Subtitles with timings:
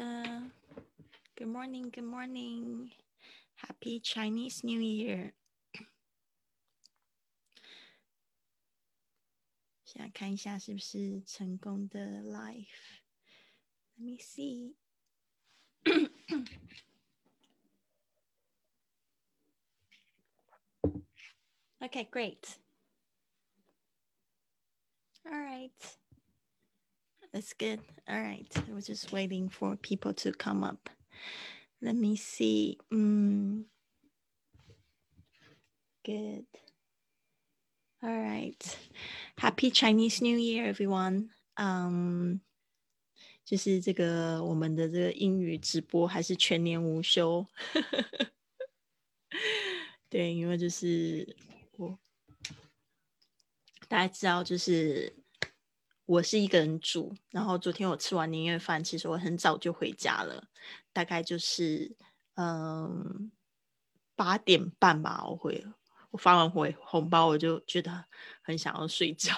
[0.00, 0.50] 的，
[1.36, 2.90] Good morning, Good morning,
[3.56, 5.32] Happy Chinese New Year。
[9.84, 14.74] 现在看一下是不是成功的 live。Let me see.
[21.80, 22.58] okay, great.
[25.24, 25.72] All right.
[27.32, 27.80] That's good.
[28.08, 28.46] All right.
[28.56, 30.88] I was just waiting for people to come up.
[31.82, 32.78] Let me see.
[32.92, 33.64] Mm.
[36.04, 36.46] Good.
[38.02, 38.78] All right.
[39.36, 41.30] Happy Chinese New Year, everyone.
[41.56, 42.40] Um,
[43.44, 47.46] 就是这个我们的这个英语直播还是全年无休。
[50.08, 51.36] 对，因为就是
[51.76, 51.98] 我
[53.88, 55.14] 大家知道，就是
[56.11, 60.49] 我是一个人住，然后昨天我吃完年夜饭，其实我很早就回家了，
[60.91, 61.95] 大概就是
[62.35, 63.31] 嗯
[64.13, 65.65] 八点半吧，我回。
[66.11, 68.05] 我发完回红包，我就觉得
[68.41, 69.33] 很想要睡觉，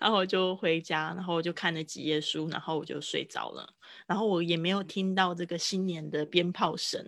[0.00, 3.74] 然后我就回家，然后我就看了几页书，然后我就睡着了。
[4.06, 7.06] 然后我也没有听到这个新年的鞭炮声，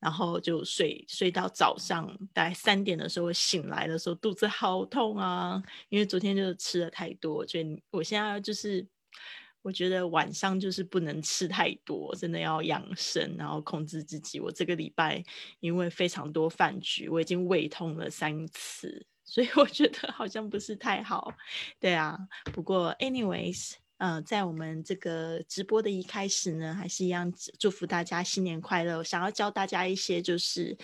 [0.00, 5.62] 然后就睡睡到早上大概三点的时候醒来的时候，肚子好痛啊！
[5.88, 8.86] 因为昨天就是吃的太多，所以我现在就是。
[9.68, 14.40] 我觉得晚上就是不能吃太多，真的要养生，然后控制自己。
[14.40, 15.22] 我这个礼拜
[15.60, 21.34] 因为非常多饭局，我已经胃痛了三次，所以我觉得好像不是太好。
[21.78, 22.18] 对啊，
[22.50, 23.74] 不过 anyways。
[23.98, 29.02] 呃，在我们这个直播的一开始呢，还是一样祝福大家新年快乐。
[29.02, 30.76] 想要教大家一些就是，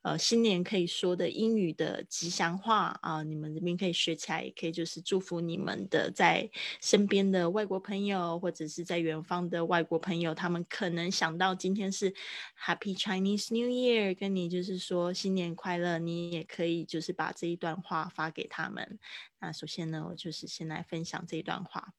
[0.00, 6.50] 呃，新年可以说的英语的吉祥话啊，你们这边可以学起来，也可以就是祝福你们的在
[6.80, 12.10] 身边的外国朋友，或者是在远方的外国朋友，他们可能想到今天是
[12.58, 18.98] Happy Chinese New Year，跟你就是说新年快乐，你也可以就是把这一段话发给他们。
[19.40, 21.92] 那首先呢，我就是先来分享这一段话。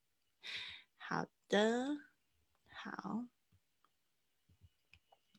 [0.97, 1.97] 好的，
[2.67, 3.25] 好，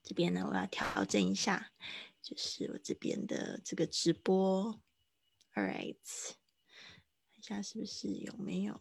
[0.02, 1.72] 这边呢，我要调整一下，
[2.22, 4.80] 就是我这边的这个直播
[5.54, 5.96] ，All right，
[7.30, 8.80] 看一下是不是有没有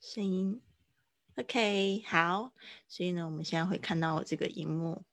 [0.00, 0.62] 声音
[1.36, 2.52] ？OK，好，
[2.86, 5.04] 所以呢，我们现在会看到我这个荧幕。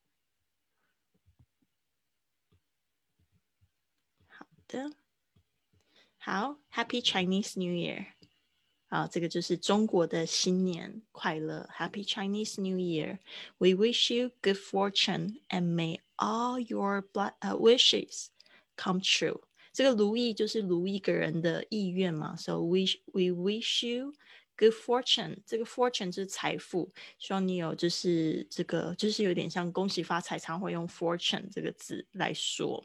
[4.27, 4.95] 好的，
[6.17, 8.13] 好，Happy Chinese New Year。
[8.90, 13.18] 啊，这个就是中国的新年快乐，Happy Chinese New Year!
[13.58, 17.04] We wish you good fortune and may all your
[17.58, 18.26] wishes
[18.76, 19.40] come true.
[19.72, 24.14] 这个如意就是如一个人的意愿嘛，So we we wish you
[24.56, 25.38] good fortune.
[25.44, 32.82] 这个 fortune 就是财富，希望你有就是这个就是有点像恭喜发财，常会用 fortune 这个字来说，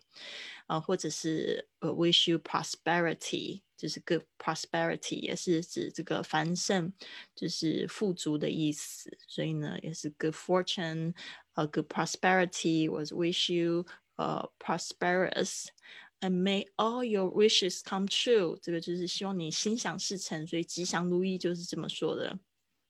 [0.66, 3.62] 啊，或者是呃 wish you prosperity。
[3.77, 6.93] 就是 good prosperity，也是指这个繁盛，
[7.35, 9.17] 就是富足的意思。
[9.27, 11.15] 所以呢，也是 good fortune，
[11.55, 13.85] 呃，good prosperity was wish you
[14.17, 18.59] 呃 prosperous，and may all your wishes come true。
[18.63, 22.39] 这个就是希望你心想事成，所以吉祥如意就是这么说的。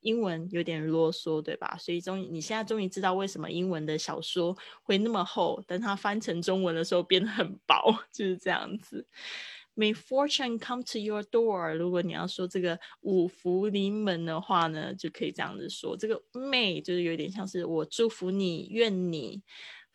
[0.00, 1.76] 英文有点啰嗦，对吧？
[1.80, 9.04] 所以终于你现在终于知道为什么英文的小说会那么厚，等它翻成中文的时候变得很薄， 就是这样子。
[9.76, 11.74] May fortune come to your door。
[11.74, 15.94] 如果你要说这个五福临门的话呢，就可以这样子说。
[15.94, 19.42] 这个 may 就是有点像是我祝福你，愿你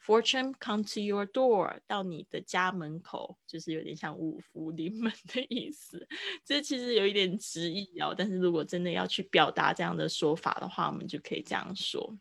[0.05, 6.07] fortune come to your door 到你的家门口，就是有点像五福临门的意思。
[6.45, 12.15] 这其实有一点直译哦，但是如果真的要去表达这样的说法的话，我们就可以这样说。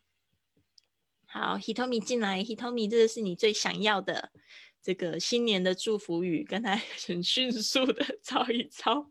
[1.27, 4.31] 好，Hitomi 进来，Hitomi，这个是你最想要的。
[4.83, 6.75] 这个新年的祝福语，刚才
[7.07, 9.05] 很迅速的抄一抄，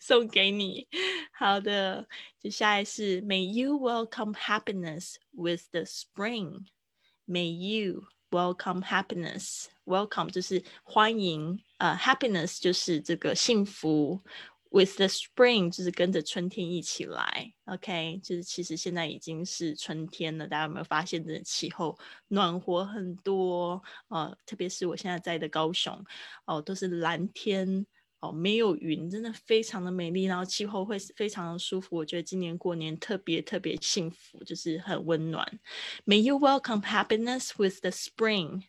[0.00, 0.88] 送给你。
[1.32, 6.66] 好的，接下来是 May you welcome happiness with the spring.
[7.26, 9.66] May you welcome happiness.
[9.84, 14.22] Welcome 就是欢迎，呃，happiness 就是这个幸福。
[14.70, 21.98] With the spring，就是跟着春天一起来，OK，就是其实现在已经是春天了，大家有没有发现这气候
[22.28, 23.82] 暖和很多？
[24.08, 26.04] 呃，特别是我现在在的高雄，
[26.44, 27.86] 哦，都是蓝天，
[28.20, 31.96] 哦，没有云，真的非常的美丽，然后气候会非常的舒服。
[31.96, 35.58] 我觉得今年过年特别特别幸福，就是很温暖。
[36.04, 38.64] May you welcome happiness with the spring。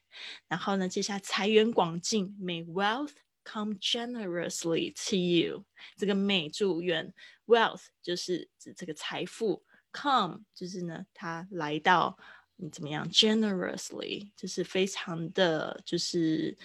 [0.47, 3.11] 然后呢，接下来财源广进，May wealth。
[3.48, 5.64] come generously to you，
[5.96, 7.12] 这个美祝愿
[7.46, 9.62] wealth 就是指这个财富，
[9.92, 12.16] come 就是呢，它来到
[12.56, 13.08] 你怎么样？
[13.10, 16.56] Generously 就是非常的，就是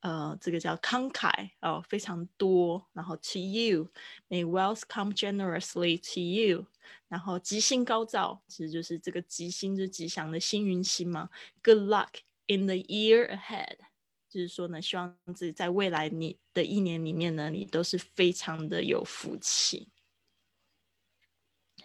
[0.00, 2.88] 呃，这个叫慷慨哦，非常多。
[2.92, 6.66] 然后 To you，May wealth come generously to you。
[7.08, 11.28] 然后吉星高照，其实就是这个吉星，就是吉祥的星云星嘛。
[11.62, 13.78] Good luck in the year ahead，
[14.35, 19.87] 就是说呢，希望自己在未来你的一年里面呢，你都是非常的有福气。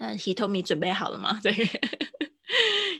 [0.00, 1.38] 那，Hitomi 准备好了吗？
[1.44, 1.54] 对，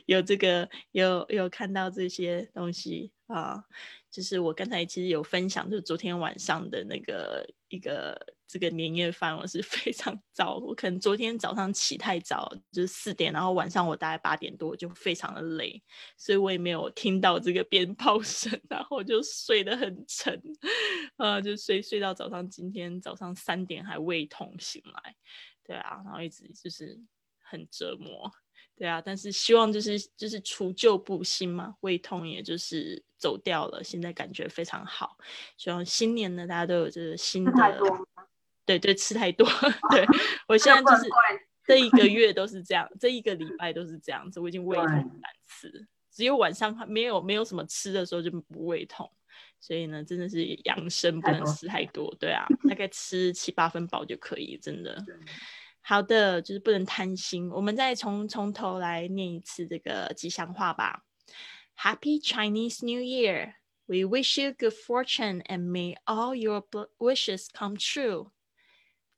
[0.05, 3.65] 有这个，有有看到这些东西啊。
[4.09, 8.17] 就是我刚才其实有分享，就是昨天晚上的那个一个
[8.51, 15.81] 这个年夜饭，我是非常早，我可能昨天早上起太早，就是四点，然后晚上我大概八点多就非常的累，
[16.17, 20.37] 所以我也没有听到这个鞭炮声，然后就睡得很沉，
[21.15, 25.15] 呃，就睡睡到早上，今天早上三点还胃痛醒来，
[25.65, 26.99] 对啊，然后一直就是
[27.39, 28.29] 很折磨。
[28.75, 35.17] 对啊，但是希望就是就是除旧布新嘛，胃痛也就是走掉了，现在感觉非常好。
[35.55, 37.51] 希望新年呢，大家都有这个新的，
[38.65, 39.47] 对对，吃太多，
[39.91, 40.05] 对
[40.47, 41.09] 我现在就是
[41.65, 45.03] 这一个月都是这样，这一个礼拜都是这样子，我已经胃痛难
[45.47, 49.09] 吃，只有晚上没有没有什么吃的时候就不胃痛，
[49.59, 55.03] 所以呢，真的是养生不能吃太多，对啊，大概吃七八分饱就可以，真的。
[55.83, 57.49] 好的，就是不能贪心。
[57.49, 61.03] 我们再从从头来念一次这个吉祥话吧。
[61.75, 63.53] Happy Chinese New Year!
[63.87, 66.63] We wish you good fortune and may all your
[66.99, 68.29] wishes come true.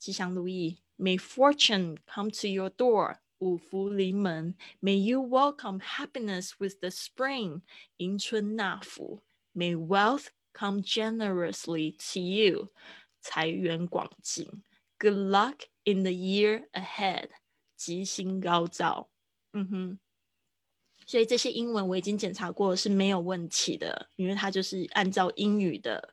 [0.02, 3.18] 吉祥如意，May fortune come to your door.
[3.38, 7.62] 五福临门，May you welcome happiness with the spring.
[7.98, 9.22] 迎春纳福，
[9.54, 12.72] May wealth come generously to you.
[13.20, 14.64] 财源广进，
[14.98, 17.30] Good luck In the year ahead，
[17.76, 19.08] 吉星高照。
[19.52, 19.98] 嗯哼，
[21.06, 26.12] 所以这些英文我已经检查过是没有问题的，因为它就是按照英语的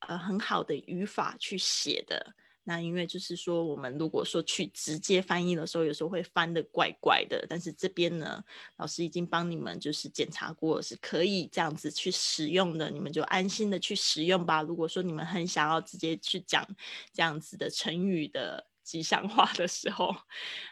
[0.00, 2.34] 呃很好的语法去写的。
[2.63, 7.45] 那因为就是说，我们如果说去直接翻译的时候，有时候会翻的怪怪的。
[7.49, 8.43] 但是这边呢，
[8.77, 14.61] 老师已经帮你们就是检查过是可以这样子去使用的，你们就安心的去使用吧。
[14.61, 16.67] 如果说你们很想要直接去讲
[17.13, 18.70] 这样子的成语的。
[18.91, 20.13] 吉祥话的时候，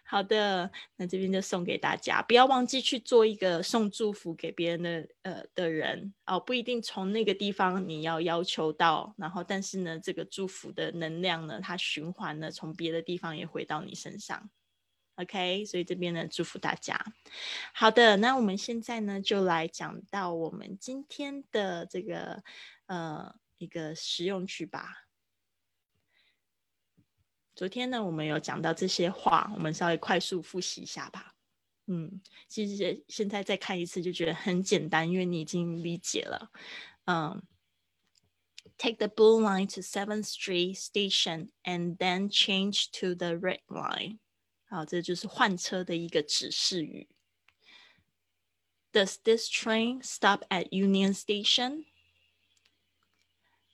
[0.04, 14.50] 好的，那这边就送给大家，不要忘记去做一个送祝福给别人的呃的人哦，不一定从那个地方你要要求到，然后但是呢，这个祝福的能量呢，它循环呢，从别的地方也回到你身上
[15.16, 17.02] ，OK，所以这边呢，祝福大家。
[17.74, 22.44] 好的，那我们现在呢，就来讲到我们今天的这个
[22.88, 25.06] 呃一个实用句吧。
[27.60, 31.36] 昨天呢，我们有讲到这些话，我们稍微快速复习一下吧。
[31.88, 36.52] 嗯，其实现在再看一次就觉得很简单，因为你已经理解了。
[37.04, 37.44] 嗯
[38.78, 44.20] ，Take the blue line to Seventh Street Station and then change to the red line。
[44.70, 47.10] 好，这就是换车的一个指示语。
[48.94, 51.88] Does this train stop at Union Station？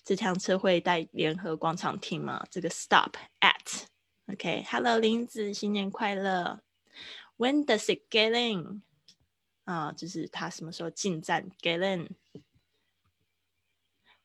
[0.05, 2.45] 这趟车会在联合广场停吗？
[2.51, 6.61] 这个 stop at，OK，Hello，林子，新年快乐。
[7.37, 8.83] When does it get in？
[9.63, 12.15] 啊，就是它什么时候进站？Get in。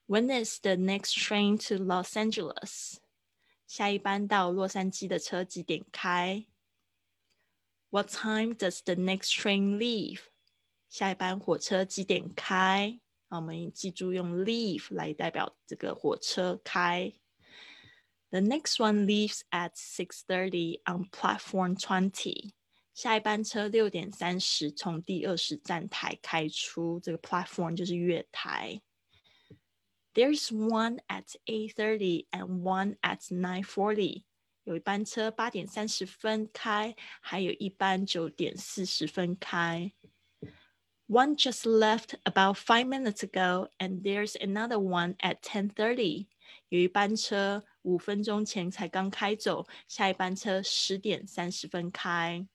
[0.07, 2.99] When is the next train to Los Angeles？
[3.67, 6.45] 下一班到洛杉矶的车几点开
[7.89, 10.21] ？What time does the next train leave？
[10.91, 13.01] 下一班火车几点开？
[13.31, 17.13] 我们记住用 leave 来代表这个火车开。
[18.31, 22.51] The next one leaves at six thirty on platform twenty。
[22.93, 28.83] 下一班车六点三十从第二十站台开出，这个 platform 就是月台。
[30.13, 34.25] There's one at eight thirty and one at nine forty。
[34.65, 39.93] 有一班车八点三十分开，还有一班九点四十分开。
[41.10, 46.28] One just left about five minutes ago, and there's another one at ten thirty.
[46.70, 52.48] 有一班车五分钟前才刚开走，下一班车十点三十分开。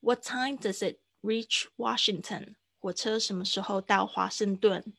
[0.00, 2.56] What time does it reach Washington?
[2.78, 4.92] 火车什么时候到华盛顿？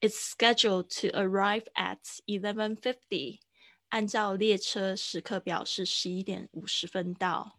[0.00, 3.40] It's scheduled to arrive at eleven fifty.
[3.88, 7.57] 按照列车时刻表是十一点五十分到。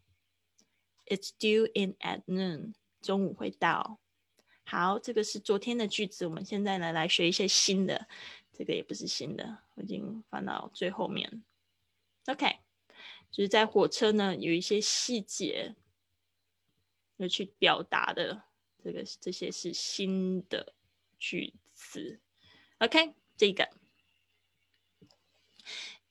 [1.11, 3.99] It's due in at noon，中午会到。
[4.63, 8.07] 好，这个是昨天的句子，我们现在呢来学一些新的。
[8.53, 11.43] 这个也不是新的，我已经放到最后面。
[12.27, 12.61] OK，
[13.33, 15.75] 就是在火车呢有一些细节，
[17.17, 18.45] 要去表达的
[18.85, 20.75] 这个这些是新的
[21.19, 22.21] 句子。
[22.79, 23.69] OK，这个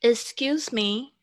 [0.01, 1.13] ，Excuse me，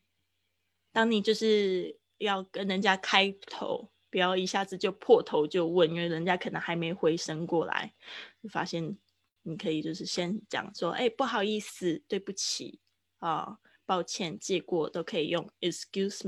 [0.91, 7.93] 当你就是要跟人家开头，不要一下子就破头就问，因为人家可能还没回神过来，
[8.41, 8.97] 就发现
[9.43, 12.79] 你可以就是先讲说，哎，不好意思，对不起
[13.19, 15.49] 啊，抱歉，借过都可以用。
[15.59, 16.27] Excuse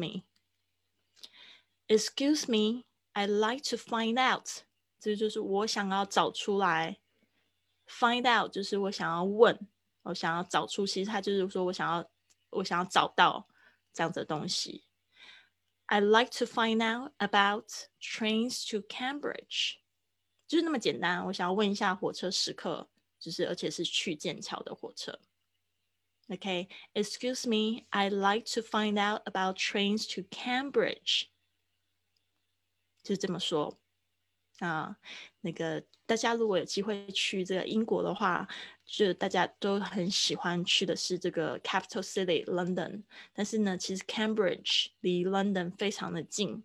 [1.88, 4.48] me，Excuse me，I'd like to find out，
[5.00, 7.00] 这就是我想要找出来。
[7.88, 9.68] Find out 就是我想要问，
[10.04, 12.08] 我想要找出，其实他就是说我想要，
[12.52, 13.48] 我想要找到
[13.92, 14.84] 这样子的东西。
[15.89, 19.77] I like to find out about trains to Cambridge，
[20.47, 21.25] 就是那么简单。
[21.27, 22.89] 我想要问一下火车时刻，
[23.21, 25.21] 就是而且是去剑桥的火车。
[26.29, 31.27] OK，Excuse me，I'd like to find out about trains to Cambridge，
[33.03, 33.79] 就这么说。
[34.60, 34.96] 啊，
[35.42, 38.48] 那个大家如果有机会去这个英国的话，
[38.86, 43.04] 就大家都很喜欢去的是这个 capital city London。
[43.34, 46.64] 但是呢，其实 Cambridge 离 London 非常的近，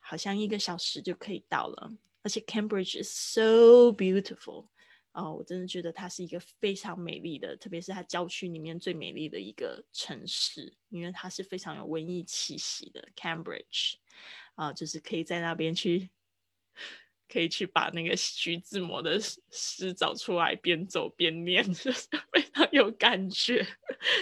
[0.00, 1.92] 好像一个小时就可以到了。
[2.22, 4.66] 而且 Cambridge is so beautiful，
[5.12, 13.94] 哦，我真的觉得它是一个非常美丽的，特别是它郊区里面最美丽的一个城市，因为它是非常有文艺气息的 Cambridge，
[14.56, 16.10] 啊，就是可以在那边去。
[17.32, 19.18] 可以去把那个徐志摩的
[19.50, 23.66] 诗找出来，边走边念， 就是非常有感觉。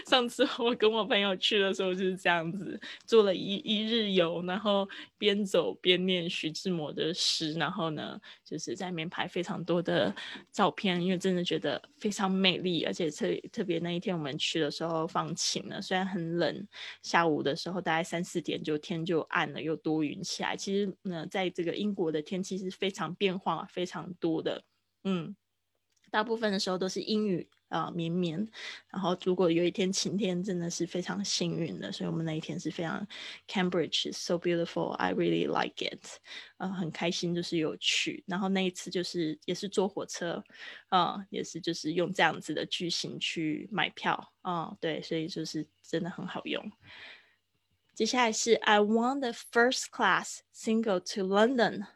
[0.06, 10.14] 上次我跟我朋友去的时候就是这样子，做了一一日游，然后边走边念徐志摩的诗，然后呢，就是在里面拍非常多的
[10.52, 16.68] 照片，因为真的觉得非常美丽，而且特特别那一天我们去的时候放晴了，虽然很冷，
[17.02, 20.56] 下午的时候大概三四点就天就暗了，又多云起来。
[20.56, 24.62] 其实呢，在这个英国的天气是非常变化非常多的，
[25.04, 25.34] 嗯，
[26.10, 28.48] 大部分的时候都是阴雨啊绵绵，
[28.88, 31.90] 然后如果有一天晴天，真的是非常幸运的。
[31.90, 33.06] 所以我们那一天是非常
[33.48, 36.18] Cambridge is so beautiful, I really like it，
[36.58, 40.44] 呃，很开心就是有去，然后那一次就是也是坐火车，
[40.88, 46.70] 啊，也是就是用这样子的句型去买票，啊，对，所以就是真的很好用。
[47.94, 51.86] 接下来是 I want the first class single to London。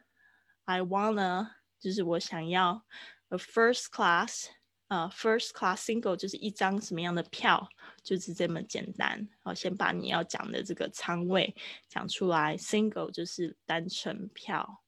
[0.65, 2.85] I wanna 就是我想要
[3.29, 4.45] a first class，
[4.89, 7.69] 呃，first class single 就是一张什么样的票，
[8.03, 9.29] 就是这么简单。
[9.41, 11.55] 好，先把你要讲的这个仓位
[11.87, 12.57] 讲出来。
[12.57, 14.83] Single 就是单程票。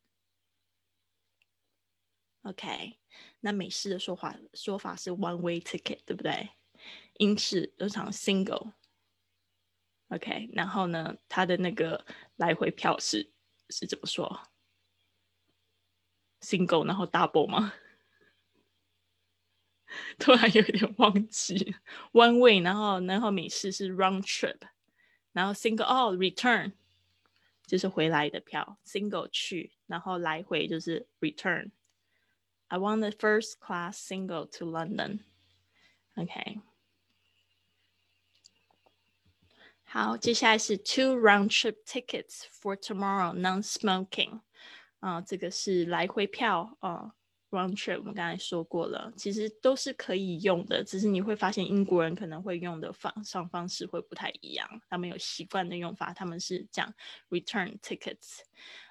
[2.41, 2.98] OK，
[3.41, 6.50] 那美式的说法说法是 one way ticket，对不对？
[7.20, 8.74] 英式都讲 single。
[10.08, 12.03] OK，然后呢，它的那个
[12.38, 13.31] 来回票是
[13.70, 14.50] 是怎么说
[16.41, 17.72] ？single 然后 double 吗？
[20.18, 21.75] 突然有点忘记。
[22.12, 24.58] One way，然后然后美式是 round trip，
[25.32, 26.73] 然后 single 哦 return
[27.66, 35.20] 就是回来的票，single 去，然后来回就是 return。I want the first class single to London.
[36.16, 36.61] OK，
[39.85, 44.40] 好，接下来是 two round trip tickets for tomorrow, non-smoking。
[45.00, 47.14] 啊，这个是来回票啊
[47.51, 56.91] ，round trip，我们刚才说过了，其实都是可以用的，只是你会发现英国人可能会用的方上方式会不太一样，他们有习惯的用法，他们是讲
[57.29, 58.39] return tickets，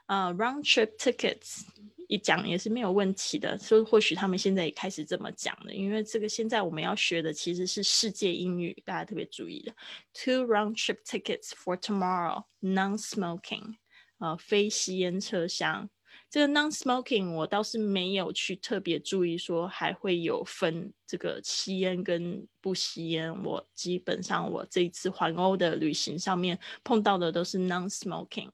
[0.07, 1.63] 啊，round trip tickets
[2.09, 9.75] 一讲也是没有问题的，所以或许他们现在也开始这么讲了，因为这个现在我们要学的其实是世界英语，大家特别注意的
[10.13, 13.77] ，two round trip tickets for tomorrow non-smoking，
[14.19, 15.89] 啊，非吸烟车厢。
[16.30, 23.44] 这个 non-smoking 我倒是没有去特别注意，说还会有分这个吸烟跟不吸烟。
[23.44, 28.50] 我基本上我这一次环欧的旅行上面碰到的都是 non-smoking。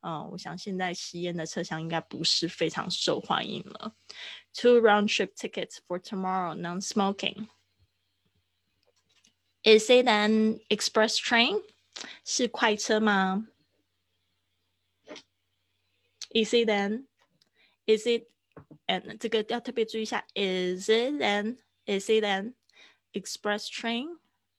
[0.00, 3.94] 嗯，我想现在吸烟的车厢应该不是非常受欢迎了。
[4.54, 7.48] Two round trip tickets for tomorrow, non-smoking.
[9.64, 11.62] Is it an express train？
[12.24, 13.48] 是快车吗
[16.33, 17.05] ？Is it then?
[17.85, 18.27] Is it
[18.87, 20.25] and 这个要特别注意一下。
[20.33, 21.57] Is it an?
[21.85, 22.53] Is it an
[23.13, 24.17] express train?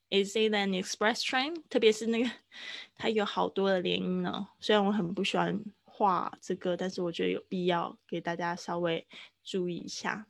[0.09, 1.63] Is it an express train?
[1.69, 2.29] 特别是那个，
[2.95, 4.49] 它有好多的连音呢。
[4.59, 9.07] 虽然我很不喜欢画这个，但是我觉得有必要给大家稍微
[9.43, 10.27] 注意一下。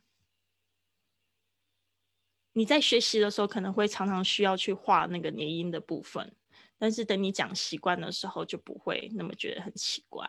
[2.54, 6.34] 你在学习的时候，可能会常常需要去画那个连音的部分，
[6.78, 10.26] 但是等你讲习惯的时候，就不会那么觉得很奇怪。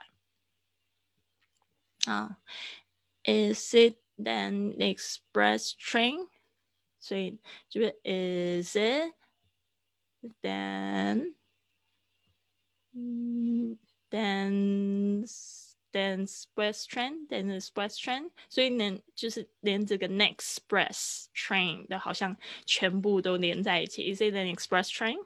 [2.05, 2.37] 啊，
[3.23, 6.27] Is it an express train？
[6.99, 9.13] 所以就是 Is it
[10.41, 11.35] then？
[12.93, 13.77] 嗯，
[14.09, 15.25] then
[15.93, 22.35] then express train then express train，所以连就是连这个 next express train 的好像
[22.65, 24.13] 全部都连在一起。
[24.13, 25.17] Is it an express train?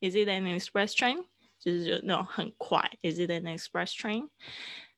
[0.00, 1.26] Is it an express train?
[1.58, 2.88] 就是就那种很快。
[3.02, 4.28] Is it an express train?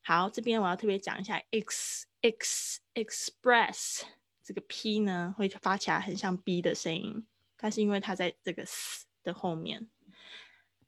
[0.08, 4.04] 好，这边我要特别讲一下 ex ex express
[4.44, 7.26] 这个 p 呢会发起来很像 b 的声音，
[7.58, 9.90] 它是因为它在这个 s 的后面。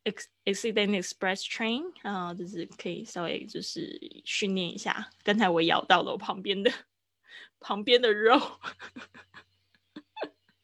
[0.03, 5.09] ex accident express train 啊，就是可以稍微就是训练一下。
[5.23, 6.71] 刚才我咬到了我旁边的
[7.59, 8.39] 旁边的肉，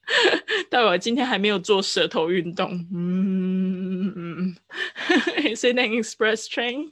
[0.70, 2.72] 但我今天还没有做舌头运动。
[2.94, 4.56] 嗯，
[5.38, 6.92] accident express train，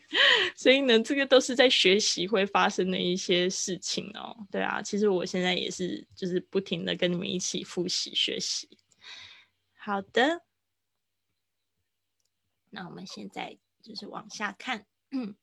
[0.56, 4.48] 所以呢，这个都是在学习会发生的一些事情哦。
[4.50, 8.70] 对啊，其实我现在也是就是不停的跟你们一起复习学习。
[9.78, 10.44] 好的。
[12.70, 15.36] 那我们现在就是往下看，嗯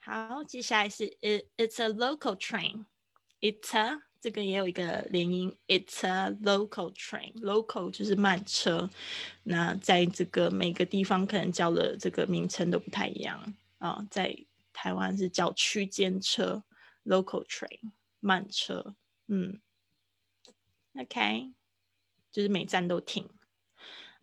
[0.00, 2.86] 好，接下来是 it it's a local train。
[3.40, 8.89] it's a 这个也有一个连音，it's a local train。local 就是慢车，
[9.43, 14.05] 那在这个每个地方可能叫的这个名称都不太一样啊。
[14.11, 14.35] 在
[14.73, 16.63] 台湾是叫区间车，
[17.05, 18.95] local train 慢车，
[19.27, 19.61] 嗯，
[20.97, 21.53] OK，
[22.31, 23.29] 就是每站都停。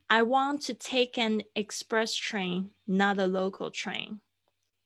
[0.09, 4.21] I want to take an express train, not a local train.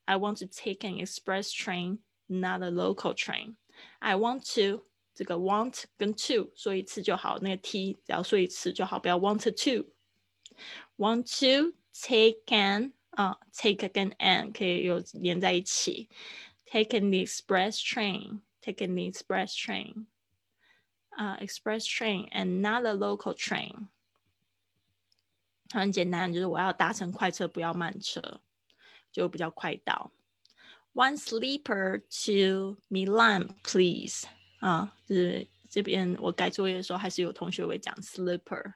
[0.07, 3.57] I want to take an express train, not a local train.
[3.99, 4.85] I want to
[5.15, 14.53] 这个 want 跟 to 说一次就好，那个 t 只要说一次就好，不要 want to。Want to take an 啊，take 跟 an
[14.53, 16.09] 可以有连在一起。
[16.67, 20.06] Take an express train, take an express train.
[21.09, 23.89] 啊、uh,，express train and not a local train.
[25.71, 28.41] 很简单，就是我要搭乘快车，不要慢车，
[29.11, 30.13] 就比较快到。
[30.95, 34.26] One sleeper to Milan, please。
[34.66, 38.74] 啊，就是这边我改作业的时候，还是有同学会讲 slipper。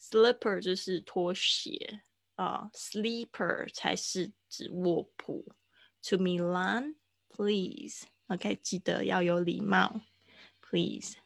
[0.00, 2.00] slipper 就是拖鞋
[2.36, 5.44] 啊，sleeper 才是指卧铺。
[6.04, 6.94] To Milan,
[7.28, 8.06] please。
[8.28, 10.00] OK，记得要有礼貌
[10.60, 11.16] ，please。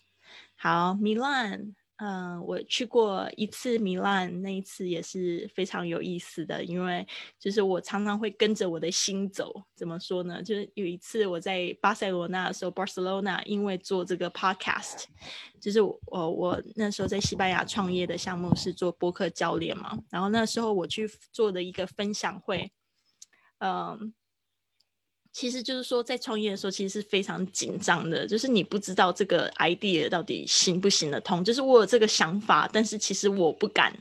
[0.55, 1.75] 好，Milan。
[1.99, 7.07] 嗯，我去过一次米兰，那一次也是非常有意思的，因为
[7.39, 9.51] 就是我常常会跟着我的心走。
[9.75, 10.43] 怎么说呢？
[10.43, 15.05] 就是有一次我在巴塞罗那的时候，Barcelona，因为做这个 podcast，
[15.59, 22.71] 就是我我那时候在西班牙创业的项目是做播客教练嘛，然后那时候我去做的一个分享会，
[23.61, 24.13] 嗯。
[25.39, 28.27] 其实就是说，在创业的时候，其实是非常紧张的。
[28.27, 31.45] 就是你不知道这个 idea 到底行不行得通。
[31.45, 33.93] 就是我有这个想法，但是其实我不敢，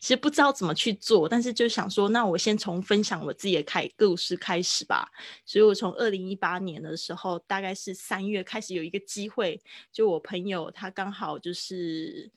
[0.00, 1.28] 其实不知道怎么去做。
[1.28, 5.08] 但是就想说，那我先从分享我自己的开故事开始吧。
[5.46, 12.28] 所以我从二零一八年的时候，大概是三月开始有一个机会，就我朋友他刚好就是。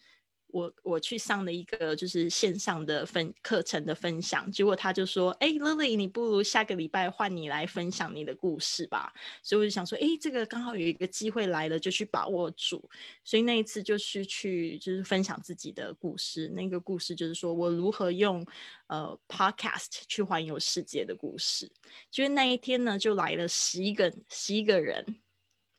[0.54, 9.12] 我我去上了一个就是线上的分课程的分享，结果他就说：“哎，Lily，你不如下个礼拜换你来分享你的故事吧。”
[9.42, 12.88] 所以我就想说：“哎，这个刚好有一个机会来了，就去把握住。”
[13.26, 18.46] 所以那一次就是去就是分享自己的故事，那个故事就是说我如何用
[18.86, 21.68] 呃 Podcast 去环游世界的故事。
[22.12, 25.20] 就是那一天呢，就来了十一个十一个人，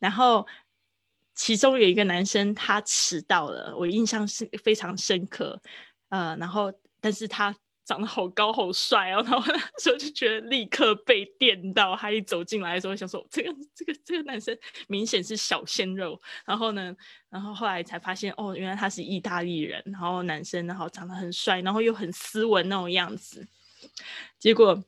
[0.01, 0.45] 然后。
[1.35, 5.61] 其中有一个男生，他迟到了，我印象是非常深刻。
[6.09, 11.97] 呃，然后，但是他长得好高好帅哦，然后那时候就觉得立刻被电到。
[11.97, 16.21] 他一走进来的时候，想说这个这个这个男生明显是小鲜肉。
[16.47, 16.95] 然后呢，
[17.29, 19.83] 然后后来才发现，哦，原来他是意大利人。
[19.87, 23.47] 然后男生，然后长得很帅，然后又很斯文那种样子。
[24.39, 24.85] 结果。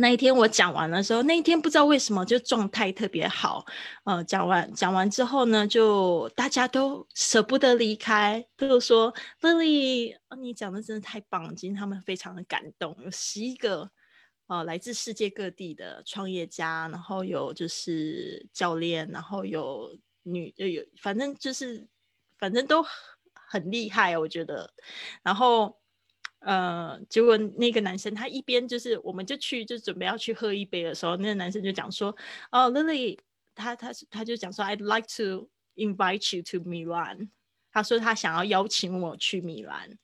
[0.00, 3.66] 那一天我讲完的时候，那一天不知道为什么就状态特别好，
[4.04, 13.90] 呃，讲完讲完之后呢，就大家都舍不得离开，都说 Lily，你讲的真的太棒了，今天他们非常的感动，有十一个，
[14.46, 21.86] 呃，来自世界各地的创业家，然后有就是教练，然后有女就，有反正就是
[22.38, 22.82] 反正都
[23.34, 24.72] 很厉害，我觉得，
[25.22, 25.79] 然后。
[26.40, 32.14] 呃，结果那个男生他一边就是，我们就去就准备要去喝一杯的时候，那个男生就讲说
[32.52, 33.18] ：“哦，Lily，
[33.54, 37.28] 他他他就讲说，I'd like to invite you to Milan。”
[37.72, 39.96] 他说他想要邀请我去米兰，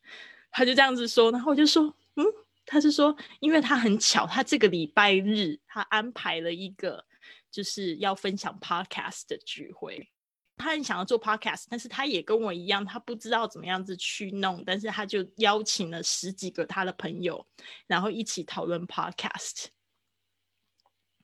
[0.50, 1.30] 他就这样子说。
[1.32, 2.24] 然后我就说：“嗯。”
[2.68, 7.04] 他是说，因为他很巧，他这个礼拜日他安排了一个
[7.48, 10.08] 就是要分享 podcast 的聚会。
[10.56, 17.46] 他很想要做 podcast，但是他也跟我一样，他不知道怎么样子去弄，但是他就邀请了十几个他的朋友，
[17.86, 19.66] 然后一起讨论 podcast。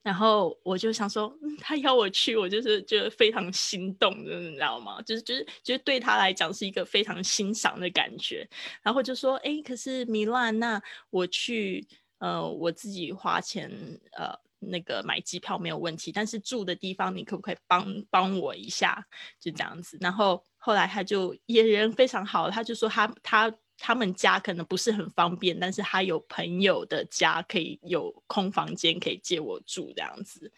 [0.03, 5.01] 然后我就想说，他邀我去，我就是觉得非常心动的，你知道吗？
[5.03, 8.49] 就是就是就是对他来讲是一个非常欣赏的感觉。
[8.83, 11.87] 然后就说，哎，可是米兰，那我去，
[12.18, 13.71] 呃，我自己花钱，
[14.12, 14.38] 呃。
[14.62, 19.05] 那个买机票没有问题，但是住的地方你可不可以帮帮我一下？
[19.40, 19.98] 就这样子。
[20.01, 30.53] 然后后来他就也人非常好，他就说他他他们家可能不是很方便，但是他有朋友的家可以有空房间可以借我住这样子。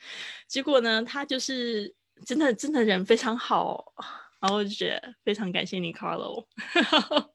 [0.47, 1.95] 结果呢，他就是
[2.27, 3.93] 真的真的人非常好，
[4.41, 6.47] 然后我就觉得非常感谢你，Carlo。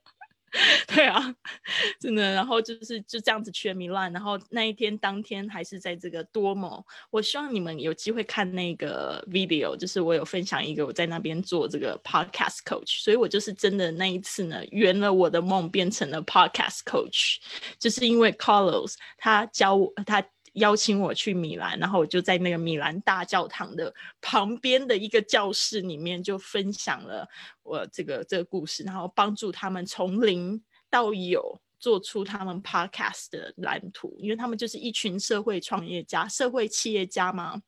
[0.88, 1.34] 对啊，
[2.00, 6.82] 真的，然后就是就这样子去了米兰，然后那一天当天还是在这个多蒙。
[7.10, 17.36] 我希望你们有机会看那个 video，就是我有分享一个我在那边做这个 podcast coach，所以我就是真的那一次呢圆了我的梦，变成了 podcast coach，
[17.78, 20.24] 就是因为 Carlos 他教我他。
[20.54, 27.28] 邀请我去米兰，然后我就在那个米兰大教堂的旁边的一个教室里面，就分享了
[27.62, 37.62] 我这个这个故事，然后帮助他们从零到有做出他们 podcast 的蓝图，因为他们就是一群社会创业家、社会企业家嘛，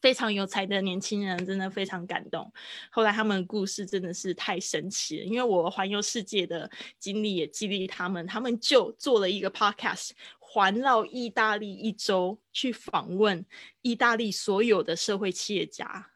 [0.00, 2.52] 非常有才的年轻人，真的非常感动。
[2.90, 10.10] 后来他们的故事真的是太神奇了，因为我环游世界的经历也激励他们，他们就做了一个 podcast。
[10.52, 13.46] 环绕意大利一周，去访问
[13.82, 16.10] 意大利所有的社会企业家，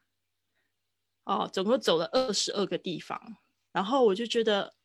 [1.23, 3.37] 哦，总共走了二十二个地方，
[3.71, 4.75] 然后我就觉得。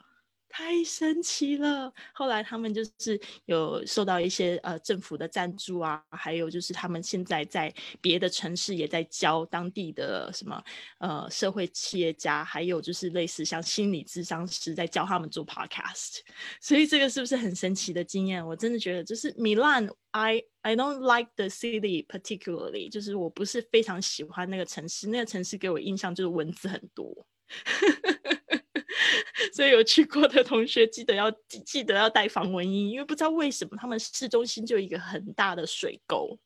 [0.52, 1.92] 太神奇了！
[2.12, 10.62] 后来他们就是有受到一些呃政府的赞助啊，还有就是他们现在在别的城市也在教当地的什么
[10.98, 16.18] 呃社会企业家，还有就是类似像心理智商师在教他们做 podcast。
[16.60, 18.44] 所以这个是不是很神奇的经验？
[18.44, 27.26] 我真的觉得就是米兰，I I don't like the city particularly，就是我不是非常喜欢那个城市，那个城市给我印象就是蚊子很多。
[29.54, 31.30] 所以有去过的同学，记得要
[31.64, 36.38] 记得要带防蚊衣，因为不知道为什么他们市中心就一个很大的水沟，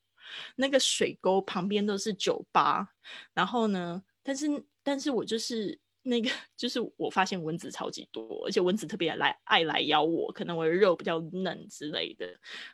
[0.57, 2.89] 那个水沟旁边都是酒吧。
[3.33, 4.47] 然后呢，但是
[4.83, 12.27] 但是我就是那个，就是我发现蚊子超级多，而且蚊子特别来爱来咬我，可能我的肉比较嫩之类的。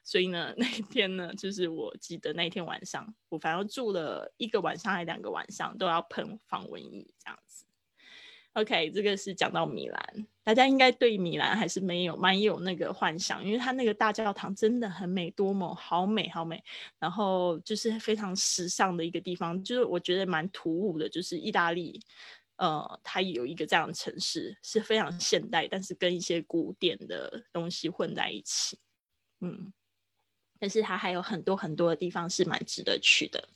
[0.02, 7.38] 所以呢， 那一天呢，就是我记得那一天晚上，我反正住了一个晚上还两个晚上，都要喷防蚊衣这样。
[8.54, 16.60] OK，这个是讲到米兰，大家应该对米兰还是没有蛮有那个幻想，因为它那个大教堂真的很美，多么好美好美，
[16.98, 22.00] 然后就是非常时尚的一个地方，就是我觉得蛮突兀的，就是意大利，
[22.56, 28.76] 呃，它有一个这样的城市是非常现代，但是跟一些古典的东西混在一起，
[29.40, 29.72] 嗯，
[30.58, 33.48] 但是它还有很多很多的地方是蛮值得去的。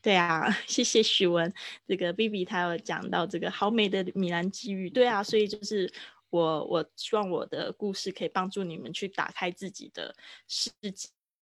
[0.00, 1.52] 对啊， 谢谢许文。
[1.86, 4.88] 这个 B B 他有讲到这个好美的米兰机遇。
[4.88, 5.92] 对啊，所以就是
[6.30, 10.14] 我我希望我的故事可以帮助你们去打开自己的
[10.46, 10.70] 世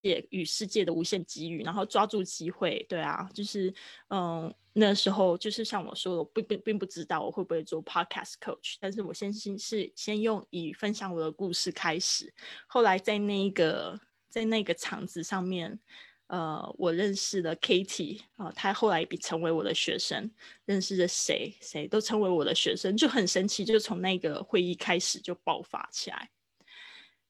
[0.02, 2.84] 界与世界的无限机遇，然后抓住机会。
[2.88, 3.72] 对啊，就是
[4.08, 12.34] 嗯，那时候就是像我说的，我并并并不知道我会不会做 Podcast Coach，但是我先先是先用以分享我的故事开始，
[12.66, 15.78] 后来在那个在那个场子上面。
[16.32, 20.30] 呃，我认识了 Katie 啊，他后来比成为我的学生，
[20.64, 26.30] 认识了谁谁都成为我的学生，就很神奇，就从那个会议开始就爆发起来。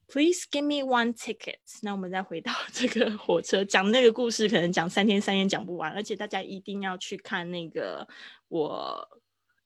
[0.06, 1.58] Please give me one ticket。
[1.82, 8.06] 那我们再回到 这个火车，讲那个故事，可能讲三天三夜讲不完，而且大家一定要去看那个
[8.46, 9.21] 我。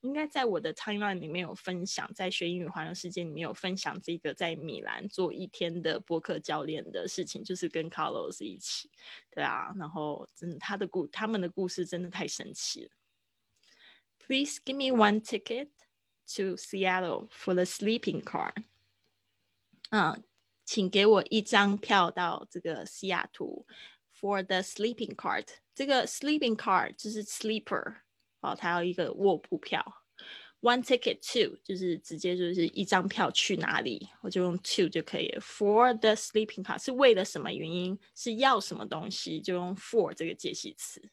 [0.07, 8.89] 应该在我的 timeline 里面有分享，在学英语环游世界里面有分享这个在米兰做一天的播客教练的事情，就是跟 Carlos 一起，
[9.31, 12.91] 对啊，然后真的他的故他们的故事真的太神奇了。
[14.21, 15.71] Please give me one ticket
[16.37, 18.53] to Seattle for the sleeping car。
[19.91, 20.23] 嗯，
[20.65, 23.67] 请给我一张票到这个西雅图
[24.17, 25.45] for the sleeping car。
[25.75, 27.97] 这个 sleeping car 就是 sleeper。
[28.41, 29.85] 哦，他要一个卧铺票
[30.61, 35.41] ，one ticket to 就是直接就是一张票去哪里，我就用 to 就可以了。
[35.41, 37.99] For the sleeping 卡是为了什么原因？
[38.15, 39.41] 是要什么东西？
[39.41, 41.11] 就用 for 这个介系词。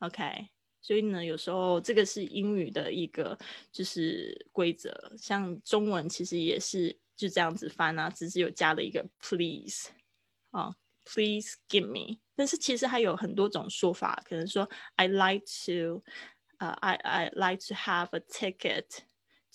[0.00, 0.48] OK，
[0.82, 3.38] 所以呢，有时候这个是英语的一个
[3.72, 9.88] 就是规则，像中文其实也是就这样子翻啊，只是有加了一个 please
[10.50, 10.74] 啊
[11.04, 16.02] ，please give me 但是其实还有很多种说法，可能说 I like to，
[16.58, 19.02] uh,，I I like to have a ticket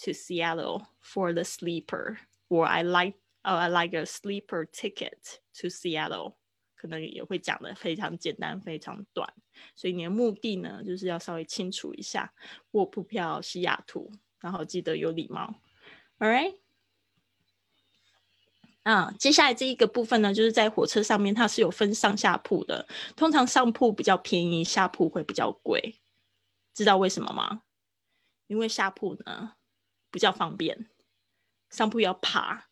[0.04, 2.18] to Seattle for the sleeper,
[2.50, 6.36] or I like, oh, I like a sleeper ticket to Seattle。
[6.76, 9.32] 可能也会讲的非常简单，非常短。
[9.76, 12.34] 所以你的目的呢，就是要稍微清楚一下，
[12.72, 15.62] 卧铺票西雅图，然后记得有礼貌。
[16.18, 16.56] All right。
[18.82, 22.88] 啊，接下来这一个部分呢，就是在火车上面，它是有分上下铺的。
[23.16, 26.02] 通常上铺比较便宜，下铺会比较贵。
[26.73, 27.63] 知道为什么吗？
[28.47, 29.55] 因为下铺呢
[30.10, 30.89] 比较方便，
[31.69, 32.67] 上铺要爬，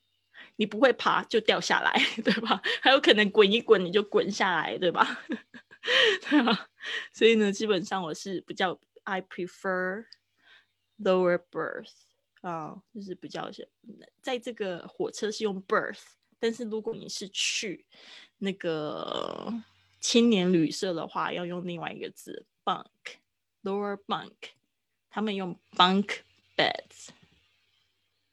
[0.58, 2.62] 你不会爬就掉下来， 对吧？
[2.82, 5.22] 还有可能滚一滚你就滚下来，对吧？
[6.30, 6.68] 对吧？
[7.14, 10.06] 所以呢，基本上我是比较，I prefer
[10.98, 11.92] lower berth。
[12.42, 13.68] 啊，就是比较是，
[14.22, 16.04] 在这个火车是用 berth，
[16.40, 17.86] 但是如果你是去
[18.38, 19.54] 那个
[20.00, 22.86] 青年旅社的话，要用另外一个字 bunk
[23.62, 24.52] Lower bunk，
[25.10, 26.22] 他们用 bunk
[26.56, 27.10] beds，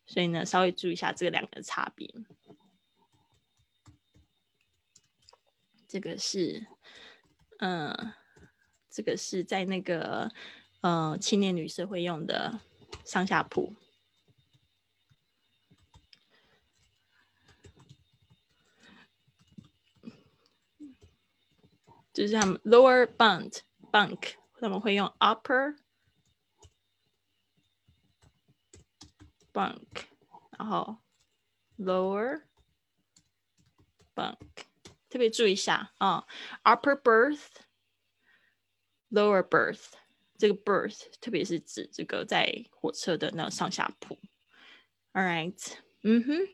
[0.07, 2.09] 所以呢，稍微注意一下这两个差别。
[5.89, 6.67] 这个是，
[7.59, 8.13] 嗯，
[8.89, 10.31] 这个是在那个
[10.81, 12.61] 呃青年旅社会用的
[13.05, 13.75] 上下铺。
[22.13, 23.61] 就是他们 lower bunk
[23.93, 25.77] bunk，他们会用 upper
[29.53, 30.07] bunk，
[30.59, 30.99] 然后
[31.79, 32.43] lower
[34.15, 34.39] bunk，
[35.09, 36.27] 特别注意一下啊
[36.65, 37.47] ，upper berth，lower
[39.47, 39.93] berth，
[40.39, 44.19] 这个 berth 特别是指这个在火车的那上下铺。
[45.13, 46.49] All right，嗯哼，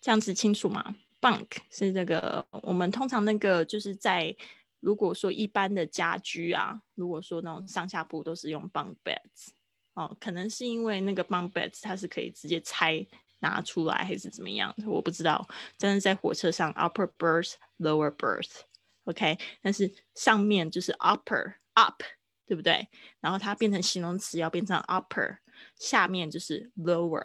[0.00, 4.36] 这样子清楚吗？Bunk 是这个，我们通常那个就是在
[4.84, 9.48] 如果说一般的家居啊，如果说那种上下铺都是用 bunk beds，
[9.94, 13.06] 哦，可能是因为那个 bunk beds 它是可以直接拆
[13.38, 15.48] 拿出来，还是怎么样，我不知道。
[15.78, 22.02] 但是在火车上，upper berth、lower berth，OK，但是上面就是 upper up，
[22.46, 22.86] 对不对？
[23.20, 25.38] 然后它变成形容词要变成 upper，
[25.76, 27.24] 下面就是 lower。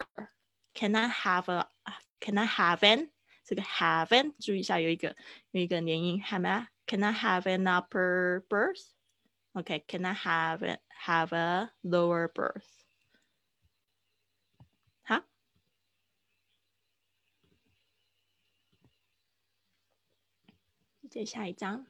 [0.72, 3.10] Can I have a？Can I have an？
[3.44, 5.14] 这个 have an，注意一下有一个
[5.50, 6.68] 有一个连音，have a。
[6.89, 8.93] Can I have an upper berth?
[9.57, 12.83] Okay, can I have it, have a lower berth?
[15.03, 15.23] 好，
[21.09, 21.87] 接下一张。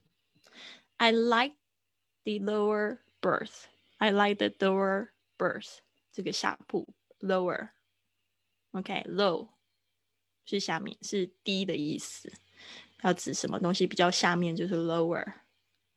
[0.98, 1.56] I like
[2.24, 3.66] the lower berth.
[3.98, 5.80] I like the lower berth.
[6.12, 9.50] 这个下铺 lower。OK，low、okay,
[10.46, 12.32] 是下面，是低的意思。
[13.02, 15.26] 要指什么东西比较下面就是 lower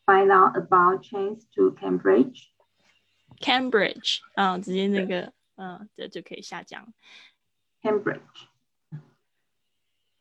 [0.06, 2.52] find out about trains to Cambridge.
[3.40, 6.92] Cambridge 啊，直接那个嗯，这就可以下降。
[7.82, 8.20] Cambridge.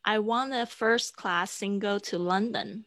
[0.02, 2.86] I want a first class single to London.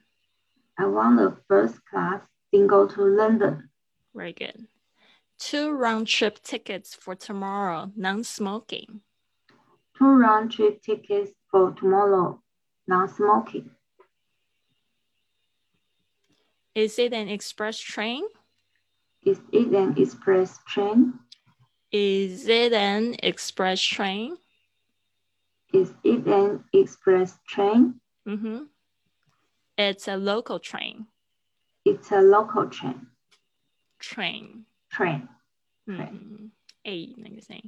[0.77, 3.71] I want a first class single to London.
[4.13, 4.67] Very good.
[5.39, 9.03] Two round trip tickets for tomorrow, non smoking.
[9.97, 12.43] Two round trip tickets for tomorrow,
[12.89, 13.71] non smoking.
[16.75, 18.25] Is it an express train?
[19.24, 21.20] Is it an express train?
[21.92, 24.38] Is it an express train?
[25.74, 28.00] Is it an express train?
[28.28, 28.64] Mm-hmm.
[29.78, 31.08] It's a local train.
[31.86, 33.08] It's a local train.
[34.00, 34.66] Train.
[34.92, 35.28] Train.
[35.88, 35.96] Mm-hmm.
[35.98, 36.52] train.
[36.86, 37.68] Mm-hmm.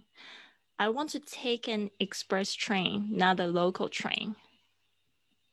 [0.79, 4.35] I want to take an express train, not a local train.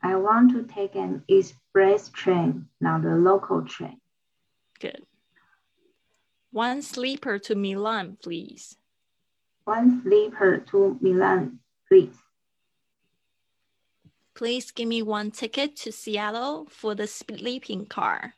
[0.02, 4.00] I want to take an express train, not a local train.
[4.80, 5.04] Good.
[6.50, 8.76] One sleeper to Milan, please.
[9.64, 12.16] One sleeper to Milan, please.
[14.34, 18.34] Please give me one ticket to Seattle for the sleeping car.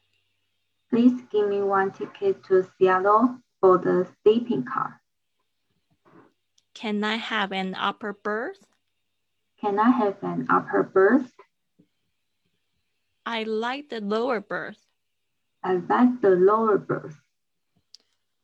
[0.88, 5.00] Please give me one ticket to Seattle for the sleeping car.
[6.74, 8.66] Can I have an upper berth?
[9.60, 11.32] Can I have an upper berth?
[13.26, 14.84] I like the lower berth.
[15.62, 17.19] I like the lower berth.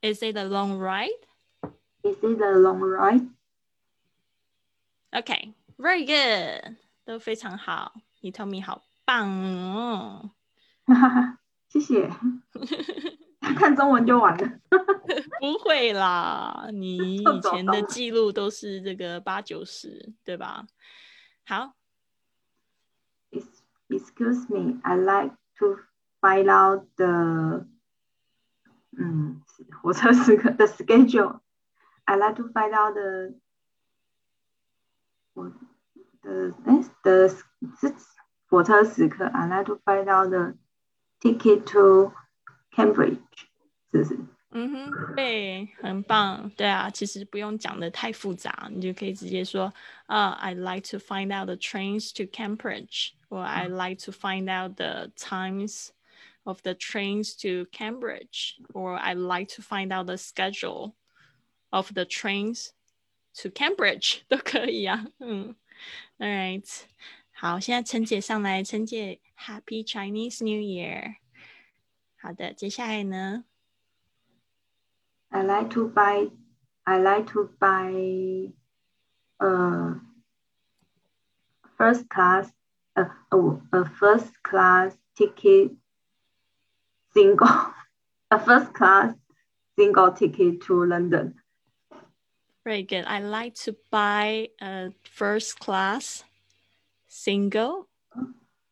[0.06, 1.10] Is it a long ride?
[2.04, 3.30] Is it a long ride?
[5.12, 6.78] Okay, very good.
[7.06, 10.32] 都非常好，你 Tommy 好棒哦！
[10.86, 12.10] 哈哈，谢谢。
[13.58, 14.60] 看中文就完了。
[15.40, 20.66] 不会啦，你以前的记录都是这个八九十，对吧？
[21.46, 21.74] 好。
[23.90, 25.78] Excuse me, I like to
[26.22, 27.66] find out the
[28.98, 29.42] 嗯
[29.82, 31.40] 火车时刻 the schedule.
[32.06, 33.36] I like to find out the
[35.34, 35.50] 我
[36.22, 37.96] 的哎 the 是
[38.48, 39.26] 火车时刻。
[39.26, 40.56] I like to find out the
[41.20, 42.12] ticket to
[42.72, 43.20] Cambridge，
[43.92, 44.20] 是不是？
[44.54, 49.72] 嗯哼，对，很棒，对啊，其实不用讲的太复杂，你就可以直接说，
[50.08, 55.10] 啊、uh,，I like to find out the trains to Cambridge, or I like to find out the
[55.16, 55.92] times
[56.46, 60.96] of the trains to Cambridge, or I like to find out the schedule
[61.72, 62.74] of the trains
[63.36, 65.56] to Cambridge 都可以啊，嗯，
[66.18, 66.84] All right，
[67.34, 71.16] 好，现在陈姐上来，陈姐，Happy Chinese New Year。
[72.20, 73.46] 好的，接下来呢？
[75.30, 76.30] I like to buy.
[76.84, 78.52] I like to buy.
[79.40, 80.00] Uh,
[81.78, 82.52] first class.
[82.96, 85.72] Uh, oh, a first class ticket.
[87.16, 87.74] Single.
[88.30, 89.14] A first class
[89.78, 91.36] single ticket to London.
[92.64, 93.04] Very good.
[93.06, 96.24] I like to buy a first class
[97.10, 97.88] single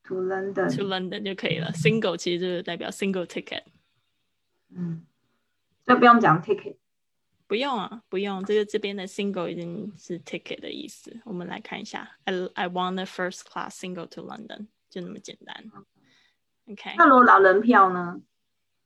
[0.07, 1.71] to London to London 就可以了。
[1.73, 3.63] Single 其实就是代表 single ticket。
[4.73, 5.05] 嗯，
[5.85, 6.77] 所以不用讲 ticket。
[7.47, 8.45] 不用啊，不用。
[8.45, 11.19] 这个这边的 single 已经是 ticket 的意思。
[11.25, 15.65] 我们来看一下，I I want a first class single to London，就那么简单。
[16.67, 16.93] OK。
[16.97, 18.21] 那如果老人票呢？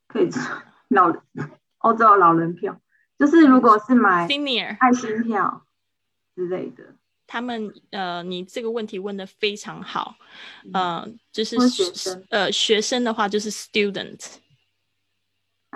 [0.08, 0.28] 可以
[0.88, 1.12] 老
[1.78, 2.80] 欧洲老人票，
[3.18, 5.64] 就是如果是买 senior 爱心票
[6.34, 6.96] 之类的。
[7.30, 10.16] 他们呃，你这个问题问的非常好，
[10.72, 11.56] 呃，就是
[12.30, 14.36] 呃学生的话就是 student。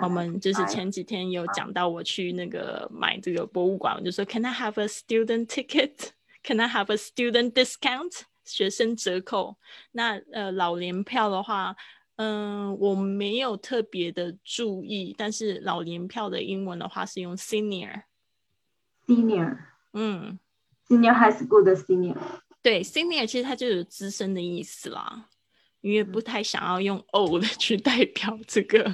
[0.01, 6.09] 我们就是前几天有讲到，我去那个买这个博物馆，我就说 Can I have a student ticket?
[6.43, 8.21] Can I have a student discount?
[8.43, 9.57] 学生折扣。
[9.91, 11.75] 那呃老年票的话，
[12.15, 18.03] 嗯，我没有特别的注意，但是老年票的英文的话是用 senior。
[19.07, 19.57] senior，
[19.93, 20.39] 嗯。
[20.89, 22.15] Senior high school 的 senior，
[22.61, 25.29] 对，senior 其实它就有资深的意思啦，
[25.79, 28.93] 因为不太想要用 old 去代表这个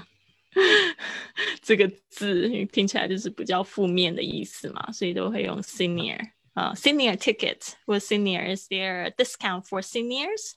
[1.62, 6.20] 这个字，因为听起来就是比较负面的意思嘛，所以都会用 senior
[6.54, 10.54] 啊，senior ticket 或 senior is there a discount for seniors？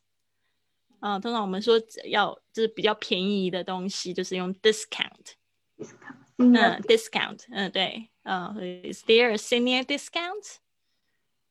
[1.03, 5.35] 啊，通常我们说要就是比较便宜的东西，就是用 discount。
[5.77, 6.17] discount。
[6.39, 10.59] 嗯，discount，嗯，对，嗯，is there a senior discount？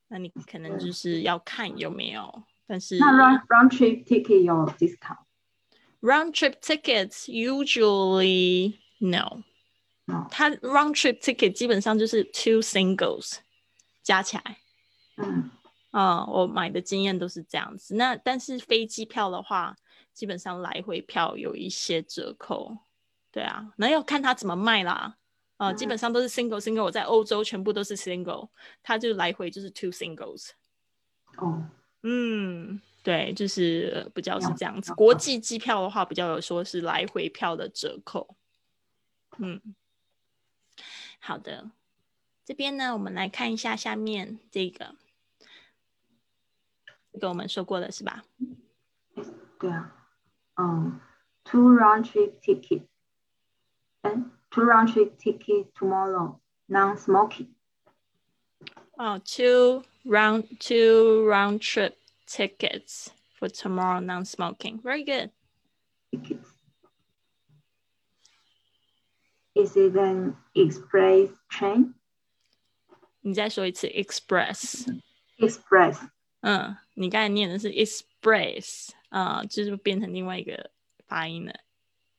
[0.07, 5.19] 那你可能就是要看有没有，但是那 round round trip ticket 有 discount。
[5.99, 9.43] Round trip tickets usually no。
[10.29, 13.39] 它 round trip ticket 基本上就是 two singles
[14.01, 14.57] 加起来。
[15.17, 15.51] 嗯。
[15.91, 17.95] 啊，我买的经验都是这样子。
[17.95, 19.77] 那但是飞机票的话，
[20.13, 22.77] 基本上来回票有一些折扣。
[23.31, 25.17] 对啊，那要看他怎么卖啦。
[25.57, 28.49] 啊，基本上都是 single single，我在欧洲全部都是 single，
[28.81, 30.49] 他就来回就是 two singles。
[31.37, 31.63] 哦，
[32.01, 34.91] 嗯，对，就是比较是这样子。
[34.95, 38.35] 国际机票的话，比较有说是来回票的折扣。
[39.37, 39.61] 嗯，
[41.19, 41.69] 好的，
[42.43, 44.95] 这边呢，我们来看一下下面这个，
[47.12, 48.22] 这个我们说过了是吧？
[49.59, 49.92] 对啊，
[50.57, 51.01] 嗯，
[51.44, 52.86] two round trip ticket，
[54.03, 54.12] 哎。
[54.49, 56.38] Two round trip ticket tomorrow,
[56.68, 57.49] non-smoking.
[58.99, 64.80] Oh, two round two round trip tickets for tomorrow non-smoking.
[64.82, 65.30] Very good.
[66.11, 66.49] Tickets.
[69.55, 71.94] Is it an express train?
[73.20, 74.86] 你再说一次 express。
[75.38, 75.99] Express.
[76.41, 80.69] 嗯，你刚才念的是 express 啊、就是变成另外一个
[81.07, 81.53] 发音了，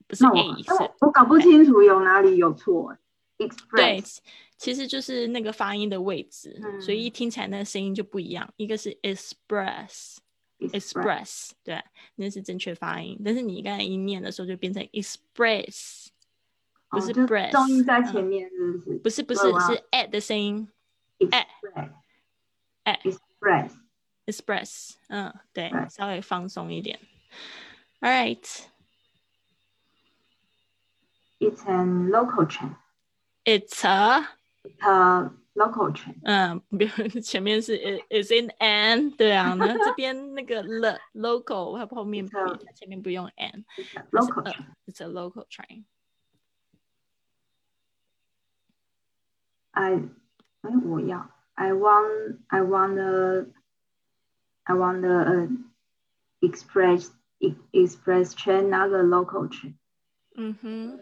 [0.06, 2.96] 不是那我 a 那是我我搞不清楚有哪里有错。
[3.38, 4.18] 对 Express，，
[4.56, 8.48] 其实就是那个发音的位置，所以一听起来那个声音就不一样。
[8.56, 10.18] 一个是 express
[10.60, 11.82] express，对，
[12.14, 16.08] 那是正确发音，但是你刚才一念的时候就变成 express，
[16.88, 18.98] 不是哦就 breast，重音在嗯前面，是不是？
[18.98, 20.68] 不是不是所以我要是 at 的声音
[21.18, 21.92] Express。
[22.84, 23.81] 哎 Express。
[24.25, 26.99] express，嗯，对，对稍微放松一点。
[28.01, 28.45] All right,
[31.39, 32.75] It's an local train.
[33.45, 34.27] it's a
[34.63, 36.15] It's a local train.
[36.23, 44.27] 嗯，不用前面是 i- is in an，对啊，那这边那个 the local 它后面不 It's a- 它前面不用 an， It's a 它是
[44.31, 44.65] local a train.
[44.87, 45.85] it's a local train。
[49.71, 49.93] I
[50.61, 53.45] 哎，我要 I want I want a
[54.67, 55.47] I want a, uh
[56.41, 59.75] express e- express train, not a local train.
[60.35, 60.99] 嗯哼，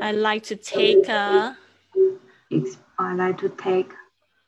[0.00, 1.56] I like to take a
[2.50, 3.90] Ex- I like to take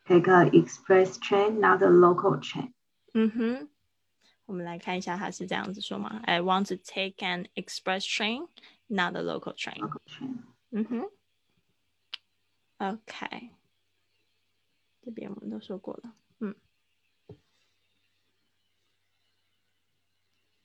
[0.07, 2.72] take a express train, not a local train.
[3.12, 3.68] 嗯哼，
[4.47, 6.20] 我们来看一下，它是这样子说吗？
[6.24, 8.49] I want to take an express train,
[8.86, 9.80] not a local train。
[9.80, 10.38] Local train.
[10.70, 11.11] 嗯哼，
[12.78, 13.51] OK，
[15.03, 16.14] 这边我们都说过了。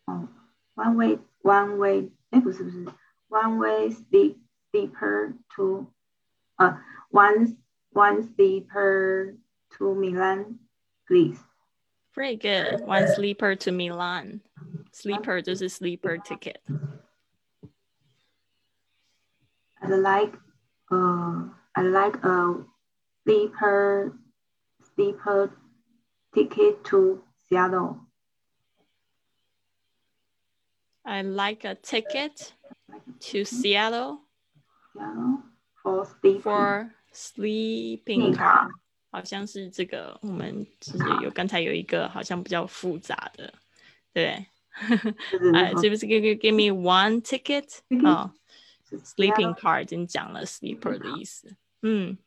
[0.09, 0.30] 嗯 Oh,
[0.76, 2.86] one way one way 哎，不是不是
[3.30, 4.38] one way sleep
[4.71, 5.88] sleeper to
[6.57, 7.57] 呃 one
[7.91, 9.36] one sleeper
[9.78, 10.59] to Milan,
[11.07, 11.39] please.
[12.15, 12.82] Very good.
[12.86, 14.41] One sleeper to Milan.
[14.91, 16.61] Sleeper 就是 sleeper ticket.
[19.82, 20.34] I'd like
[20.91, 22.63] uh I like a
[23.23, 24.17] sleeper
[24.95, 25.51] sleeper
[26.34, 27.99] ticket to Seattle.
[31.03, 32.53] I like a ticket
[33.19, 34.21] to Seattle
[34.93, 35.43] Seattle
[35.84, 36.41] for sleeping.
[36.41, 38.69] for sleeping car.
[39.11, 43.53] 好像是这个，我们就是有刚才有一个好像比较复杂的，
[44.11, 44.45] 对
[45.32, 47.80] 就是哎，是不是 give give me one ticket？
[47.88, 48.34] Ticket 哦
[48.89, 51.55] 是，sleeping Seattle car 已经讲了 sleeper 的意思。
[51.82, 52.17] 嗯，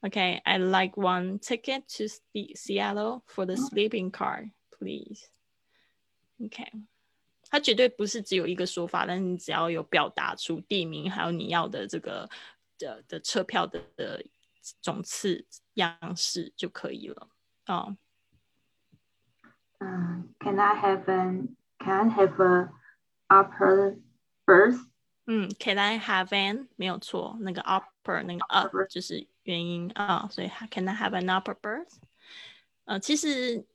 [0.00, 5.28] OK，I like one ticket to Ste- Seattle for the sleeping car, please.
[6.44, 6.64] OK，
[7.49, 12.29] 它绝对不是只有一个说法，但是你只要有表达出地名，还有你要的这个
[12.77, 14.25] 的的车票的的
[14.81, 15.45] 种次
[15.75, 17.29] 样式就可以了。
[17.67, 17.97] 哦
[19.79, 22.69] ，Um, can I have an can I have a
[23.27, 23.99] upper
[24.45, 24.87] berth?
[25.25, 31.97] 嗯，Can I have an 没有错，那个 upper 那个 up 就是元音啊，所以 Can I have an upper berth？
[32.85, 33.65] 呃，其实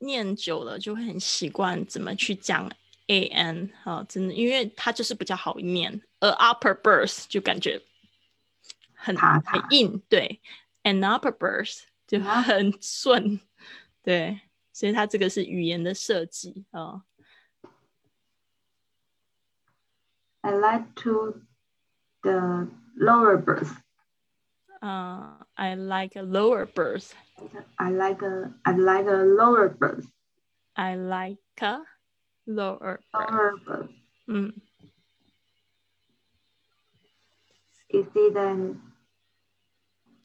[0.00, 2.70] 念久了就会很习惯怎么去讲
[3.06, 7.80] an 啊，真的，因为它就是比较好念，而 upper birth 就感觉
[8.94, 10.40] 很塔很硬，对
[10.82, 13.40] ，an upper birth 就啊 很顺，
[14.02, 14.40] 对，
[14.72, 17.04] 所以它这个是语言的设计啊。
[20.42, 21.42] I like to
[22.22, 23.76] the lower berth.
[24.81, 27.13] 呃，I like a lower berth。
[27.77, 30.05] I like a I like a lower berth.
[30.75, 31.79] I like a
[32.45, 33.31] lower berth.
[33.31, 33.89] Lower berth.
[34.27, 34.53] 嗯
[37.89, 38.75] Is it a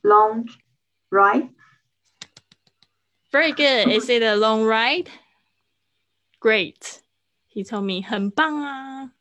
[0.02, 0.48] long
[1.10, 1.50] ride?
[3.30, 3.88] Very good.
[3.88, 5.08] Is it a long ride?
[6.40, 7.02] Great.
[7.46, 9.12] He told me 很棒啊，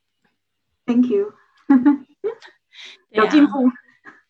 [0.88, 1.34] Thank you.
[1.68, 3.70] 对 啊有进步。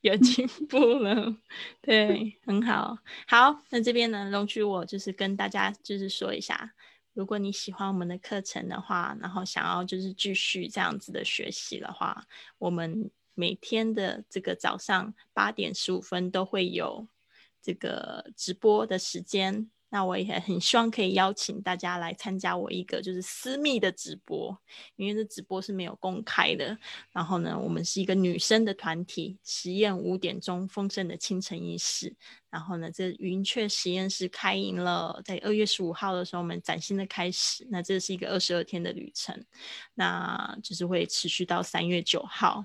[0.05, 1.35] 有进步了，
[1.81, 2.99] 对，很好。
[3.27, 6.75] 好，那这边呢，容许我就是跟大家就是说一下，
[7.15, 12.27] 如果你喜欢我们的课程的话，然后想要就是继续这样子的学习的话，
[12.59, 17.09] 我们每天的这个早上八点十五分都会有
[17.63, 19.71] 这个直播的时间。
[19.95, 24.59] 那我也很希望可以邀请大家来参加我一个就是私密的直播，
[24.97, 26.77] 因为这直播是没有公开的。
[27.13, 32.17] 然后呢，我们是一个女生的团体，实验五点钟丰盛的清晨仪式。
[32.55, 37.67] 然后呢，这云雀实验室开营了，在二月十五号的时候，我们崭新的开始。
[37.69, 39.45] 那这是一个二十二天的旅程，
[39.95, 42.65] 那就是会持续到三月九号。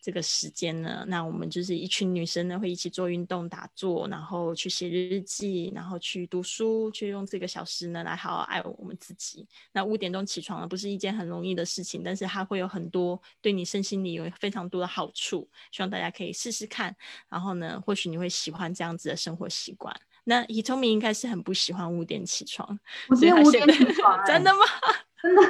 [0.00, 9.46] 这个时间呢，那我们就是一群女生呢，会一起做运动、打坐，然后去写日记，然后去读书，去用这个小时呢来好好爱我们自己。
[9.72, 15.48] 那五点钟起床呢，不是一件很容易的事情，但是它会有很多对你身心里有非常多的好处。
[15.70, 16.96] 希望大家可以试试看，
[17.28, 19.94] 然后呢，或许你会喜欢这样子的活习惯。
[20.24, 24.60] 那伊聪明应该是很不喜欢五点起床，我今天五点起床， 真的吗？
[25.22, 25.42] 真的？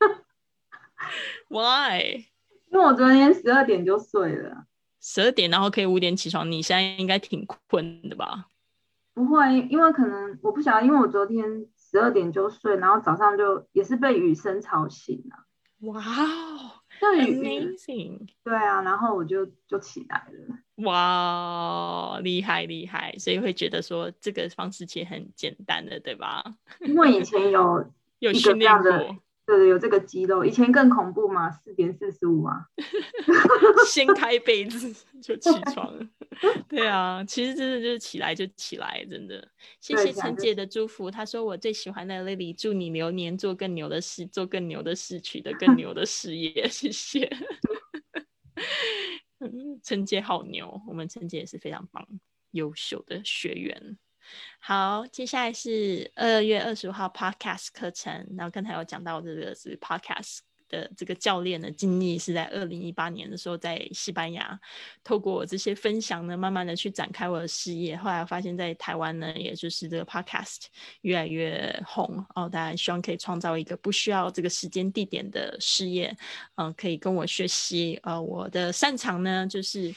[1.48, 2.26] Why？
[2.72, 4.66] 因为我昨天十二点就睡了，
[5.00, 8.46] 十二点，然后可以五点起床，你现在应该挺困的吧？
[9.14, 11.44] 不会，因为可能我不晓得，因为我昨天
[11.76, 15.44] 十二点就睡，然后早上就也是被雨声吵醒了。
[15.92, 18.26] 哇哦，这雨，amazing！
[18.42, 20.58] 对啊，然后我就就起来了。
[20.76, 23.14] 哇，厉害厉害！
[23.18, 26.42] 所以会觉得说这个方式其实很简单的，对吧？
[26.80, 27.84] 因为以前有
[28.18, 28.90] 有训练过。
[28.90, 29.16] 对
[29.46, 32.66] 对，有这个肌肉，以前更恐怖嘛，四点四十五啊，
[33.86, 34.90] 掀 开被子
[35.22, 36.06] 就起床了。
[36.66, 39.46] 对啊，其实真的就是起来就起来，真的。
[39.82, 46.66] 谢谢陈姐的祝福，她说我最喜欢的 Lily，祝你流年做更牛的事，做更牛的事，取得更牛的事业。
[46.66, 47.30] 谢谢。
[49.82, 52.06] 陈姐好牛，我们陈姐也是非常棒、
[52.50, 53.98] 优秀的学员。
[54.58, 58.34] 好，接下来是二月二十五号 Podcast 课程。
[58.36, 60.38] 然后刚才有讲到这个是 Podcast
[60.74, 64.58] 的这个教练的经历，是在二零一八年的时候在西班牙，
[65.02, 67.96] 透过我这些分享呢，慢慢的去展开我的事业。
[67.96, 70.64] 后来发现，在台湾呢，也就是这个 Podcast
[71.02, 72.48] 越来越红哦。
[72.48, 76.16] 大家希望可以创造一个不需要这个时间地点的事业，
[76.56, 77.98] 嗯，可以跟我学习。
[78.02, 79.94] 呃，我的擅长呢，就是。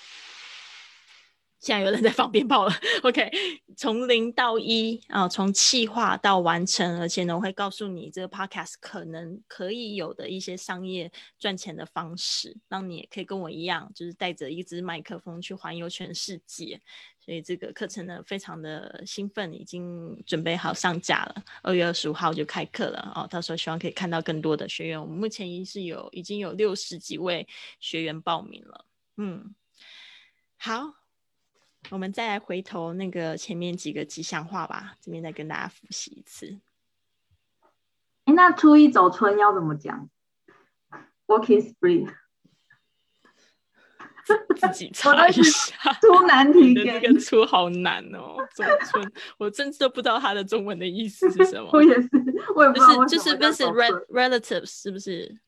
[1.68, 2.74] 现在有人在放鞭炮了。
[3.03, 3.30] OK，
[3.76, 16.80] 从零到一啊，从企划到完成，而且呢，我会告诉你这个 Podcast 可能可以有的一些商业赚钱的方式，让你也可以跟我一样，就是带着一支麦克风去环游全世界。
[17.20, 21.43] 所以这个课程呢，非常的兴奋，已经准备好上架了。
[21.61, 25.01] 二月二十五号就开课了哦，到时候希望可以看到更多的学员。
[25.01, 27.45] 我们目前已是有已经有六十几位
[27.82, 28.86] 学员报名了。
[29.18, 29.53] 嗯，
[30.55, 31.07] 好。
[31.90, 36.60] 我们再来回头那个前面几个吉祥话吧，这边再跟大家复习一次。
[38.26, 40.10] 哎，那初一走春要怎么讲
[41.28, 42.14] ？Walking Spring，
[44.26, 45.76] 自己 查一下。
[46.02, 48.36] 出难题，这个出好难哦。
[48.54, 51.70] 走春，我甚至都不知道它的中文的意思是什么。
[51.74, 52.10] 我也是，
[52.54, 53.06] 我也不知道。
[53.06, 55.40] 就是就是，visit relatives 是不是？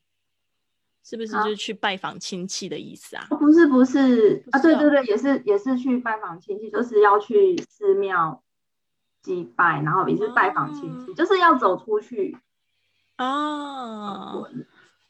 [1.04, 3.26] 是不是就是去拜访亲戚的意思啊？
[3.30, 8.44] 不是不是啊，对对对，也是也是去拜访亲戚，就是要去寺庙
[9.24, 12.38] 祭拜，然后也是拜访亲戚，就是要走出去
[13.18, 14.48] 哦。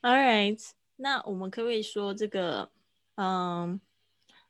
[0.02, 0.58] All right，
[0.96, 2.70] 那我们可不可以说这个
[3.16, 3.82] 嗯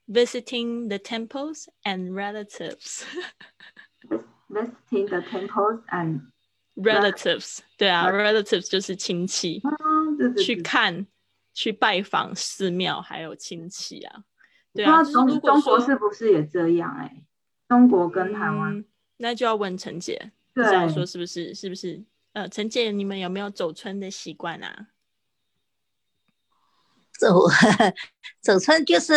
[0.08, 6.22] ，visiting the temples and relatives，visiting the temples and
[6.76, 9.64] relatives，对啊，relatives 就是亲戚，
[10.44, 11.08] 去看。
[11.60, 14.24] 去拜访寺庙，还有亲戚啊，
[14.74, 15.03] 对啊。
[15.03, 16.89] 中中国是不是也这样？
[16.97, 17.22] 哎，
[17.68, 18.86] 中国跟台湾，
[19.18, 21.53] 那就要问陈姐，不知道说是不是？
[21.53, 22.01] 是不是？
[22.32, 24.88] 呃，陈姐，你们有没有走村的习惯啊？
[27.20, 27.49] 走
[28.39, 29.14] 走村就是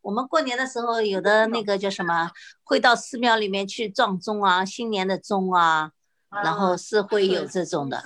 [0.00, 2.28] 我们过年的时候，有的那个叫什么，
[2.64, 5.92] 会到寺庙里面去撞钟啊，新年的钟啊，
[6.42, 8.02] 然后是会有这种的。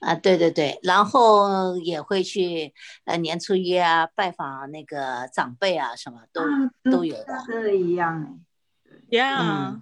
[0.00, 2.72] 啊，对对对，然后也会去
[3.04, 6.42] 呃年初一啊拜访那个长辈啊，什么都
[6.90, 8.40] 都有的，是一样
[9.10, 9.78] ，Yeah，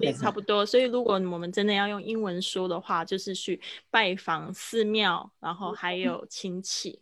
[0.00, 0.30] 也差。
[0.30, 0.66] 不多。
[0.66, 3.60] 所以如果我们真的要用英文说的话，就是去
[3.90, 7.00] 拜访寺庙，然后还有亲戚，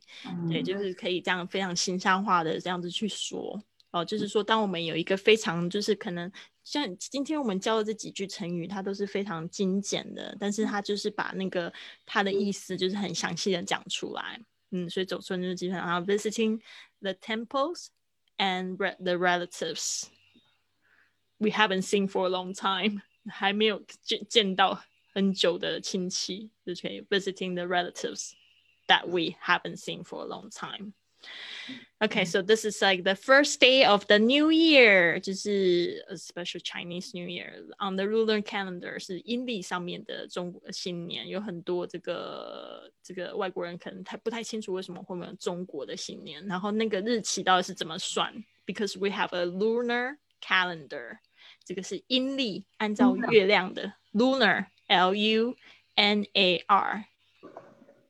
[0.48, 3.60] 对，就是可以这样非常形象化的这样子去说。
[3.92, 6.30] 哦，就是说，当我们有一个非常就是可能
[6.62, 11.72] 像今天我们教的这几句成语，它都是非常精简的，但是它就是把那个
[12.06, 14.40] 它的意思就是很详细的讲出来。
[14.70, 16.60] 嗯，所以走村就是基本上 visiting
[17.00, 17.88] the temples
[18.36, 20.04] and re the relatives
[21.38, 28.30] we haven't seen for a long time，还没有见见到很久的亲戚，就可以 visiting the relatives
[28.86, 30.92] that we haven't seen for a long time。
[31.99, 37.25] Okay, so this is like the first day of the new year，就是 a special Chinese New
[37.25, 48.31] Year on the lunar calendar 是阴历上面的中国新年，有很多这个这个外国人可能太不太清楚为什么会有中国的新年，然后那个日期到底是怎么算？
[48.65, 51.19] Because we have a lunar calendar，
[51.63, 55.55] 这个是阴历，按照月亮的 lunar，L U
[55.95, 57.05] N A R。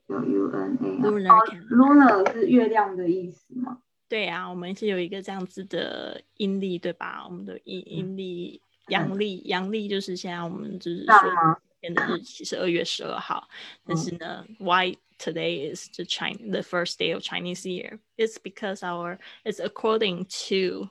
[0.09, 0.87] 有 U N A。
[1.01, 3.79] Lunar 哦 lunar 是月亮的意思吗？
[4.07, 7.23] 对啊，我们是有一个这样子的阴历，对吧？
[7.25, 11.57] 我们的阴阴历、阳历，阳历就是现在我们就是说这样吗？
[11.81, 13.47] 今天的日期是二月十二号，
[13.85, 17.99] 但是呢，Why today is the Chinese the first day of Chinese year?
[18.17, 20.89] It's because our it's according to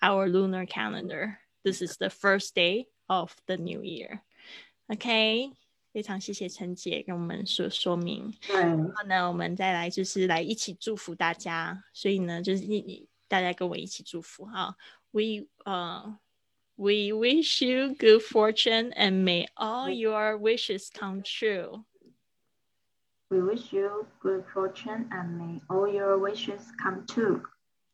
[0.00, 1.38] our lunar calendar.
[1.62, 4.22] This is the first day of the new year.
[4.88, 5.52] OK，
[5.94, 8.32] 非常谢谢陈姐跟我们说说明。
[8.46, 11.82] 对，然后呢，我们再来就是来一起祝福大家。
[11.92, 14.76] 所以呢，就是你你大家跟我一起祝福哈。
[15.10, 16.18] We 呃、
[16.76, 21.84] we wish you good fortune and may all your wishes come true.
[23.28, 27.42] We wish you good fortune and may all your wishes come true.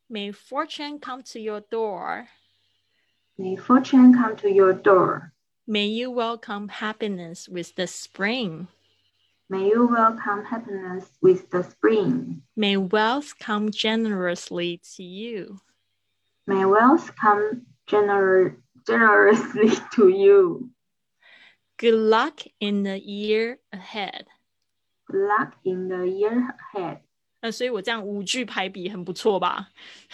[0.08, 2.28] May fortune come to your door.
[3.36, 5.32] May fortune come to your door.
[5.70, 8.68] May you welcome happiness with the spring.
[9.48, 12.42] May you welcome happiness with the spring.
[12.56, 15.60] May wealth come generously to you.
[16.46, 18.56] May wealth come gener-
[18.86, 20.70] generously to you.
[21.78, 24.26] Good luck in the year ahead.
[25.08, 27.00] Good luck in the year ahead.
[27.42, 29.68] 那所以我这样五句排比很不错吧？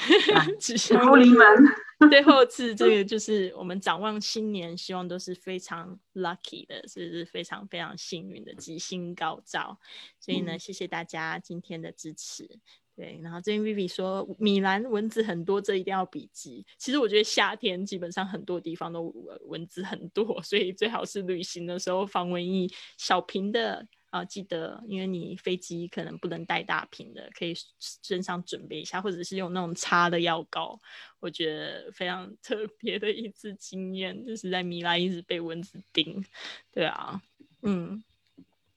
[0.58, 1.46] 只指想不离门。
[2.11, 9.79] 最后是这个，就是我们展望新年，希望都是非常 lucky 的，是是非常非常幸运的，吉星高照。
[10.19, 12.59] 所以呢，嗯谢谢大家今天的支持。
[12.95, 16.65] 对，然后这边 Vivi 说米兰蚊子很多，这一定要笔记。
[16.79, 22.67] 其实我觉得夏天基本上很多地方都呃蚊子很多，所以最好是旅行的时候防蚊液
[22.97, 30.79] 小瓶的啊、记得，因为你飞机可能不能带大瓶的，可以身上准备一下，或者是用那种擦的药膏。
[31.19, 36.23] 我觉得非常特 别的一次经验，就是在米兰一直被蚊子叮。
[36.71, 37.21] 对啊，
[37.63, 38.01] 嗯，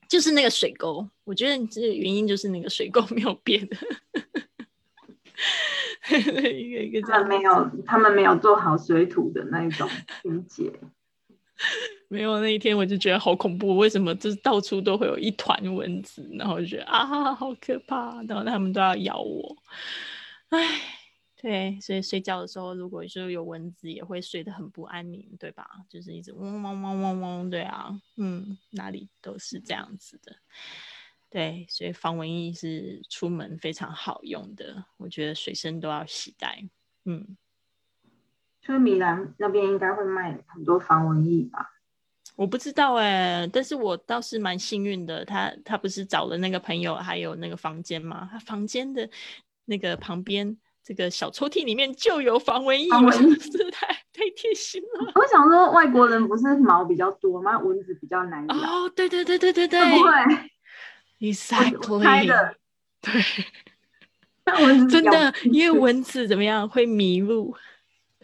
[0.08, 3.76] 就是那个水沟，我觉得这个原因就是那个水沟 没有变的，
[6.52, 9.88] 一个一个这样他们没有，他们没有做好水土的那一种
[10.22, 10.72] 清洁。
[12.12, 19.56] 没有那一天我就觉得好恐怖，为什么就是到处都会有一团蚊子，然后就觉得啊好可怕，然后他们都要咬我，
[20.48, 20.58] 唉，
[21.40, 25.64] 对，所以睡觉的时候如果说有蚊子也会睡得很不安宁，对吧？
[25.88, 30.34] 就是一直嗡嗡嗡嗡嗡，对啊，嗯，哪里都是这样子的。
[31.30, 36.64] 对，所以防蚊液是出门非常好用的，我觉得随身都要携带。
[37.04, 37.36] 嗯，
[38.62, 41.70] 所以米兰那边应该会卖很多防蚊液吧？
[42.41, 45.22] 我不知道哎、但是我倒是蛮幸运的。
[45.26, 48.26] 他他不是找了那个朋友，还有那个房间吗？
[48.32, 49.07] 他房间的
[49.66, 52.88] 那个旁边这个小抽屉里面就有防蚊液，
[53.70, 55.12] 太太贴心了。
[55.16, 57.59] 我想说，外国人不是毛比较多吗？
[57.59, 60.11] 蚊子比较难咬，哦，对对对对对对会不会
[61.20, 62.55] ？，exactly，的，
[63.03, 63.12] 对，
[64.47, 67.55] 那蚊子真的，因为蚊子怎么样会迷路，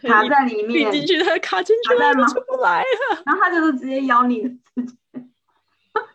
[0.01, 2.85] 卡在里面，闭进去，它卡进去了，出不来了。
[3.25, 4.93] 然后它就是直接咬你的指甲。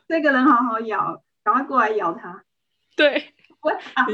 [0.08, 2.44] 这个人好好咬，赶快过来咬他。
[2.94, 4.06] 对，我啊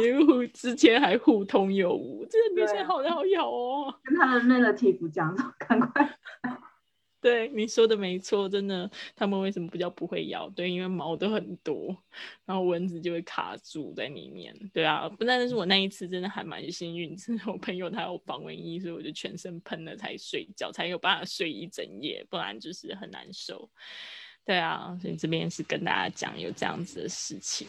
[0.55, 3.95] 之前还互通有无，这个女对生好好咬哦。
[4.05, 6.09] 跟他的 relative 讲说，赶快。
[7.21, 10.49] 对你说的没错，真的，他们为什么比较不会咬？
[10.51, 11.97] 对，因为毛都很多，
[12.45, 14.55] 然后蚊子就会卡住在里面。
[14.73, 23.69] 对啊，不但是我那一次真的还蛮幸运，是我朋友他有防蚊衣，所以我就全身喷了才睡觉，才有办法睡一整夜，不然就是很难受。
[24.45, 27.67] 对啊，所以这边是跟大家讲有这样子的事情，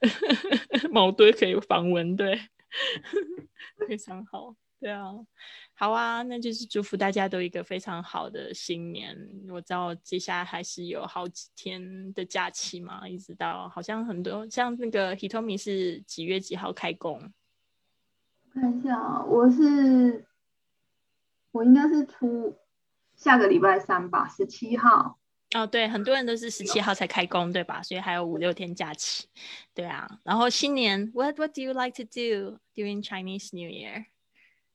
[0.92, 2.40] 毛堆可以防蚊，对，
[3.88, 4.54] 非常好。
[4.80, 5.12] 对啊，
[5.74, 9.16] 好啊，那就是祝福大家都一个非常好的新年。
[9.48, 17.32] 我知道接下来还是有好几天的假期嘛，一直到好像很多像那个 Hitomi 是几月几号开工？
[18.52, 20.24] 看一下啊，我是
[21.50, 22.56] 我应该是初
[23.16, 25.18] 下个礼拜三吧，十七号。
[25.56, 27.82] 哦，对，很多人都是十七号才开工，对吧？
[27.82, 29.26] 所以还有五六天假期。
[29.74, 34.06] 对啊，然后新年，What What do you like to do during Chinese New Year？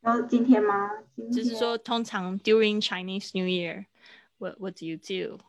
[0.04, 0.90] 然后今天吗？
[1.16, 5.40] 今天就是说，通常 during Chinese New Year，What What do you do？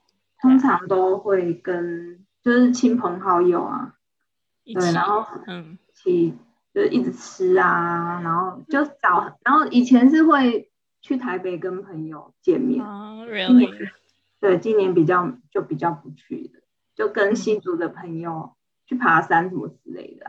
[0.40, 3.96] 通常都会跟就是亲朋好友啊，
[4.64, 6.34] 对然后嗯，一起
[6.72, 13.92] 就是一直吃啊，然后就找，然后以前是会去台北跟朋友见面，哦、今 r e a l l y 年
[14.38, 16.60] 对，今年比较就比较不去的，
[16.94, 18.54] 就跟嗯新竹的朋友
[18.86, 20.26] 去爬山什么之类的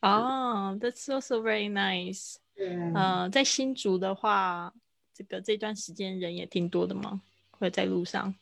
[0.00, 2.38] 啊、哦、t h a t s also very nice。
[2.58, 4.74] 对，呃，在新竹的话，
[5.14, 7.22] 这个这段时间人也挺多的吗？
[7.52, 8.34] 会在路上？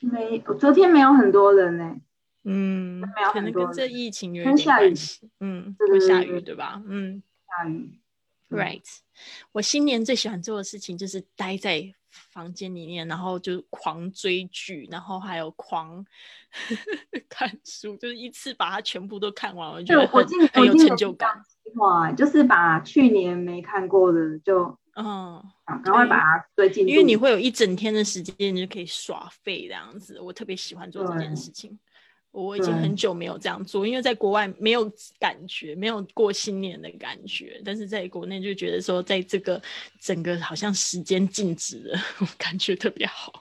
[0.00, 1.96] 没，我昨天没有很多人呢、
[2.44, 5.28] 嗯，没有可能跟这疫情有一点关系。
[5.40, 6.80] 嗯，会下雨对吧？
[6.86, 7.98] 嗯下雨。
[8.50, 8.84] 嗯，right。
[9.50, 16.06] 我新年最喜欢做的事情就是待在房间里面，然后就狂追剧，然后还有狂
[17.28, 20.06] 看书，就是一次把它全部都看完，我觉，得
[20.52, 21.44] 很有成就感。
[21.74, 26.90] 年是这样计划，就是把去年没看过的就嗯，赶赶快把它追进度。
[26.90, 30.20] 因为你会有一整天的时间，你就可以耍废这样子。
[30.20, 31.78] 我特别喜欢做这件事情。
[32.30, 34.88] 我已经很久没有这样做，因为在国外没有
[35.18, 37.60] 感觉，没有过新年的感觉。
[37.64, 39.60] 但是在国内就觉得说，在这个
[39.98, 43.32] 整个好像时间静止了， 我感觉特别好。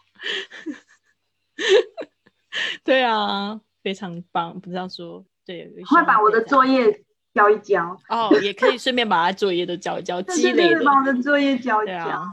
[2.84, 4.58] 对啊，非常棒。
[4.60, 7.04] 不知道说对，会把我的作业
[7.38, 12.26] 交一交，哦，也可以顺便把他作业都交一交， 对积累把我的作业交一交。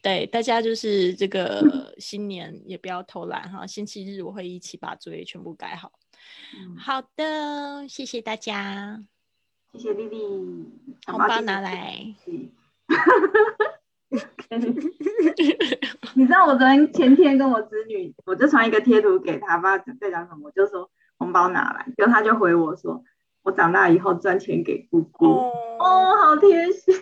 [0.00, 5.90] 对啊，大家就是这个新年也不要偷懒哈，星期日我会一起把作业全部改好。
[6.54, 9.00] 嗯好的，谢谢大家，
[9.72, 10.18] 谢谢丽丽，
[11.06, 11.60] 红包拿。
[11.60, 12.14] 来。
[16.14, 20.88] 你知道我昨天前天跟我侄女，我就传一个贴图给她，不知道在讲什么，我就说
[21.18, 23.02] 红包拿来，然后她就回我说，
[23.46, 25.26] 我长大以后赚钱给姑姑。
[25.26, 26.94] 哦，哦，好贴心。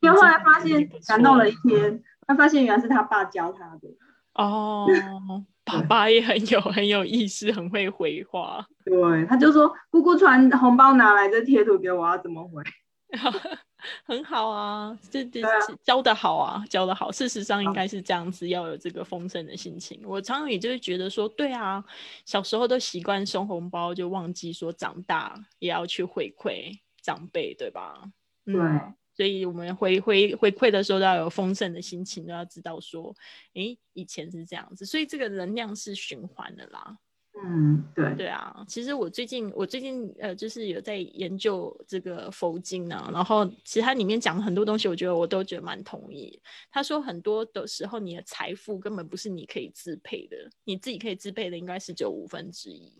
[0.00, 3.88] 因为后来发现感动了一天，他发现原来是他爸教他的。
[4.34, 4.86] 哦，
[5.64, 8.64] 爸爸也很有很有意思，很会回话。
[8.84, 12.62] 对，他就说姑姑传红包拿来这贴图给我，要怎么回？
[14.04, 15.50] 很好啊，这这啊
[15.82, 17.12] 教的好啊，教的好。
[17.12, 20.00] 事实上应该是这样子，要有这个丰盛的心情。
[20.04, 21.84] 我常常也就是觉得说，对啊，
[22.24, 28.10] 小时候都习惯收红包，就忘记说长大也要去回馈长辈，对吧？
[28.44, 33.12] 对，嗯所以我们回回回馈的时候都要有丰盛的心情，都要知道说，
[33.54, 36.96] 诶，以前是这样子，所以这个能量是循环的啦。
[37.40, 46.40] 嗯，对，对啊，其实我最近我最近呃，就是有在研究这个佛经呢，然后其实它里面讲了很多东西，我觉得我都觉得蛮同意。
[46.70, 52.92] 他说很多的时候，你的财富根本不是你可以支配的，你自己可以支配的应该是只有五分之一。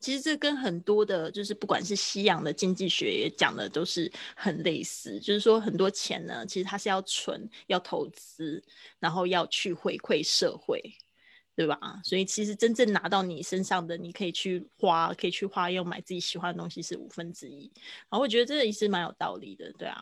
[0.00, 8.62] 其实这跟很多的，就是不管是西洋的经济学也讲的都是很类似，就是说很多钱呢，其实它是要存、要投资，
[9.00, 10.80] 然后要去回馈社会。
[11.58, 11.98] 对吧？
[12.04, 17.68] 所以其实真正拿到你身上的，你可以去花，可以去花用买自己喜欢的东西是五分之一。
[18.08, 20.00] 然后我觉得这个也是蛮有道理的，对啊，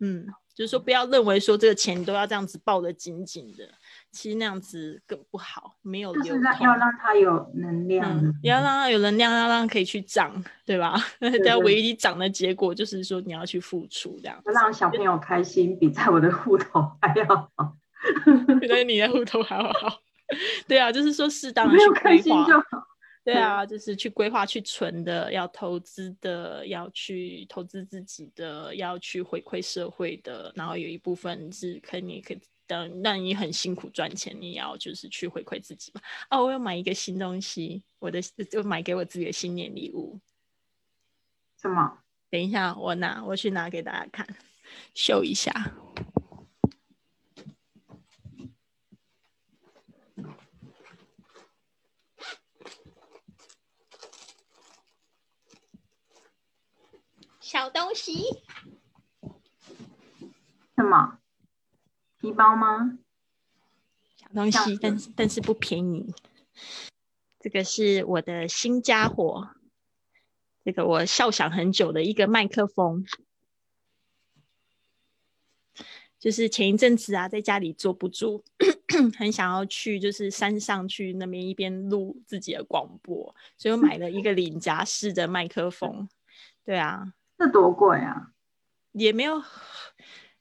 [0.00, 3.66] 嗯，就是说不要认为说这个钱都要这样子抱得紧紧的，
[4.10, 6.42] 其实那样子更不好，没有就是流通。
[6.42, 10.94] 让要让它有能量要让它有能量，要让它可以去涨，对吧？
[11.18, 14.52] 但对唯一涨的结果就是说你要去付出，这样子。
[14.52, 17.78] 让小朋友开心，比在我的户头还要好。
[18.60, 20.02] 比在你的户头还要好。
[20.68, 22.46] 对啊，就是说适当的没去有开心规划。
[22.48, 22.88] 就好。
[23.24, 36.00] 对啊，就是去规划、去存的，要投资的，要去投资自己的，要去回馈社会的，然后有一部分是可，你可以等，让你很辛苦赚钱，你也要就是去回馈自己嘛。
[36.30, 40.18] 哦，我要买一个新东西，我的就买给我自己的新年礼物。
[41.60, 41.98] 什么？
[42.28, 44.26] 等一下，我拿，我去拿给大家看，
[44.94, 45.52] 秀一下。
[57.52, 58.40] 小东西，
[60.74, 61.18] 什么？
[62.18, 62.98] 皮包吗？
[64.16, 66.14] 小东西，但是但是不便宜。
[67.40, 69.50] 这个是我的新家伙，
[70.64, 73.04] 这个我笑想很久的一个麦克风，
[76.18, 78.42] 就是前一阵子啊，在家里坐不住，
[79.18, 86.08] 很想要去就是山上去那边一边录自己的广播，所以我买了一个领夹式的麦克风。
[86.64, 87.12] 对啊，
[87.42, 88.28] 这多贵啊！
[88.92, 89.42] 也没有，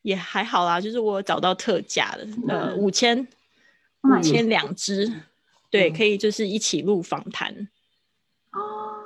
[0.03, 3.27] 也还好啦，就是我找到特价的，呃，嗯五千
[4.03, 5.11] 五千两只，
[5.71, 7.67] 对，嗯可以就是一起录访谈。
[8.51, 9.01] 哦，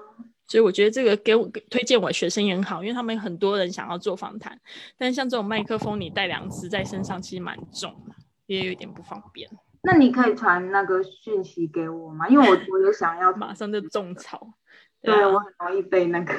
[0.46, 4.60] 所以我觉得这个给我推荐我学生也很好，因为他们很多人想要做访谈，
[4.98, 8.16] 但是像这种麦克风，你带两只在身上其实蛮重的，
[8.48, 9.50] 也有一点不方便，
[9.84, 12.28] 那你可以传那个讯息给我吗？
[12.28, 14.54] 因为我我也想要，马上就种草。
[15.02, 16.34] 对啊我很容易被那个。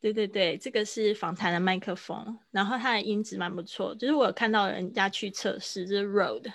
[0.00, 6.52] 对对对，这个是访谈的麦克风，然后它的音质蛮不错，就是我有看到人家去测试，就是 Rode，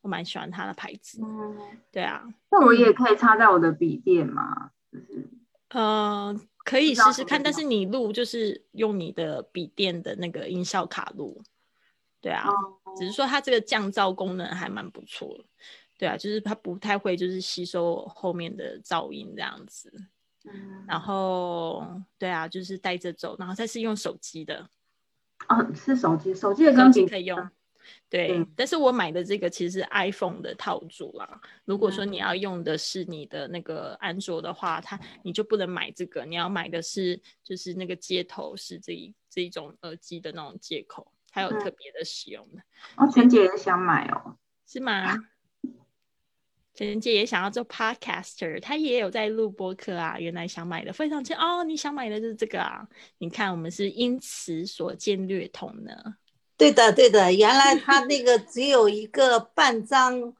[0.00, 1.20] 我蛮喜欢它的牌子。
[1.22, 5.28] 嗯，对啊，那我也可以插在我的笔电嘛，就是
[5.70, 6.34] 呃，
[6.64, 11.42] 可以试试看，但是你录就是用你的笔电的那个音效卡录，
[12.22, 12.48] 对啊，
[12.98, 15.44] 只是说它这个降噪功能还蛮不错的。
[15.98, 19.92] 对啊，就是它不太会就是吸收后面的噪音这样子。
[20.44, 21.86] 嗯，然后
[22.18, 24.68] 对啊，就是带着走，然后再是用手机的，
[25.48, 27.50] 哦，是手机，手机的手跟笔机可以用。
[28.10, 31.40] 对，嗯但是我买的这个其实是 iPhone 的套组啦。
[31.64, 42.62] 如果说嗯你要用的是你的那个安卓的话，它你就不能买这个，你要买的是就是那个接头是这一这一种耳机的那种接口，它有嗯特别的使用的，
[42.96, 44.36] 哦，陈姐也想买哦。
[44.66, 45.16] 是吗？
[46.78, 50.16] 陈姐也想要做 podcaster，她也有在录播客啊。
[50.16, 52.86] 原来想买的非常近哦，你想买的就是这个啊？
[53.18, 55.92] 你看我们是因此所见略同呢。
[56.56, 60.32] 对的，对的，原来他那个只有一个半张，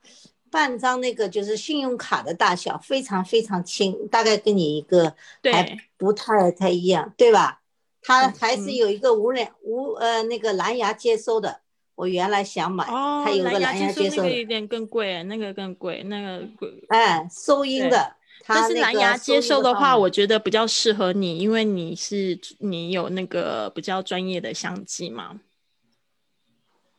[0.49, 5.13] 半张那个就是信用卡的大小，非常非常轻，大概跟你一个
[5.43, 7.63] 对还不太太一样，对吧？
[8.01, 11.63] 它嗯还是有一个无染无呃那个蓝牙接收的，
[11.99, 16.73] 我原来想买，哦，它有个蓝牙接接收，那个有点更贵，那个更贵，那个贵。
[16.91, 18.15] 哎，收音的。
[18.45, 25.41] 它但是蓝牙接收的话，我觉得比较适合你，因为你是你有那个比较专业的相机嘛。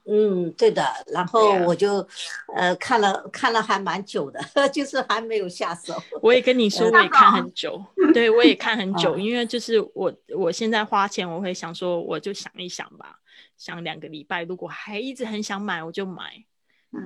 [0.05, 0.85] 嗯，对的。
[1.07, 2.05] 然后我就
[2.53, 5.95] 呃看了看了还蛮久的， 就是还没有下手。
[6.21, 7.81] 我也跟你说，呃我也看很 久，
[8.13, 13.15] 对我也看很久，嗯因为就是我我现在花钱，我会想说，我就想一想吧，
[13.59, 16.43] 想两个礼拜，如果还一直很想买，我就买。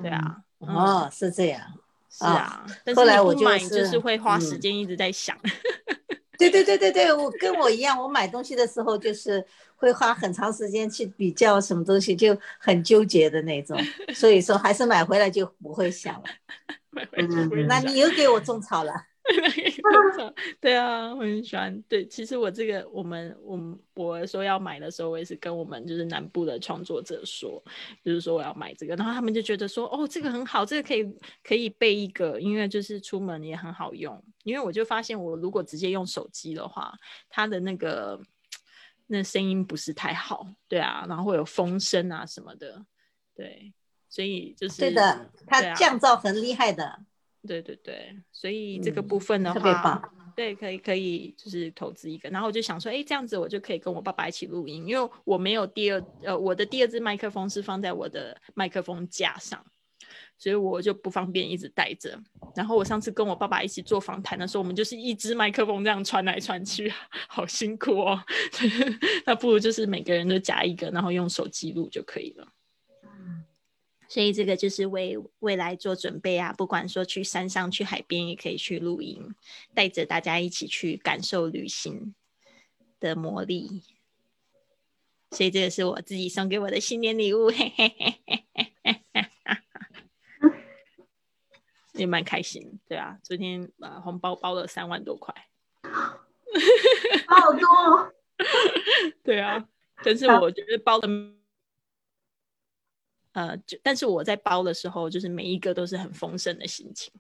[0.01, 1.61] 对啊，嗯，哦，是这样。
[2.09, 5.35] 是啊，但是后来你不买，我就是就是会花时嗯间一直在想。
[6.37, 9.43] 对对对对对，我跟我一样，我买东西的时候就是
[9.75, 13.77] 会花很长时间去比较什么东西，就很纠结的那种。
[14.13, 16.23] 所以说，还是买回来就不会想了。
[17.67, 18.93] 那你又给我种草了。
[20.59, 21.81] 对啊，我很喜欢。
[21.83, 27.63] 对，其实我这个，我们我们我说要买的时候，我也是跟我们就是南部的创作者说，
[28.03, 34.21] 就是说我要买这个，然后他们就觉得说，哦，这个很好，这个可以可以备一个，因为就是出门也很好用。
[34.43, 36.93] 因为我就发现，我如果直接用手机的话，
[37.29, 38.19] 它的那个
[39.07, 42.85] 那声音不是太好，对啊，然后会有风声啊什么的，
[43.33, 43.73] 对，
[44.09, 46.99] 所以就是对的，它降噪很厉害的，
[47.47, 50.01] 对对对，所以这个嗯部分的话，特别棒。
[50.35, 59.63] 对，可以可以，就是投资一个，然后我就想说，哎，这样子我就可以跟我爸爸一起录音，因为我没有第二，呃，我的第二支麦克风是放在我的麦克风架上，
[60.39, 62.19] 所以我就不方便一直带着。
[62.55, 66.91] 然后我上次跟我爸爸一起做访谈的时候，我们就是一支麦克风这样传来传去，
[67.29, 68.19] 好辛苦哦。
[69.27, 72.47] 那不如就是每个人都夹一个，然后用手机录就可以了。
[74.13, 79.33] 所以这个就是为未来做准备啊，不管说去山上、去海边，也可以去露营，
[79.73, 82.13] 带着大家一起去感受旅行
[82.99, 83.81] 的魔力。
[85.31, 90.51] 所以这个是我自己送给我的新年礼物，嘿嘿嘿嘿嘿嘿嘿
[91.93, 95.33] 也蛮开心，对啊，昨天呃红包包了三万多块，
[97.25, 98.13] 好多，
[99.25, 99.67] 对啊，
[100.03, 101.07] 但是我觉得包的，
[103.33, 107.11] 呃，就但是我在包的时候，就是每一个都是很丰盛的心情，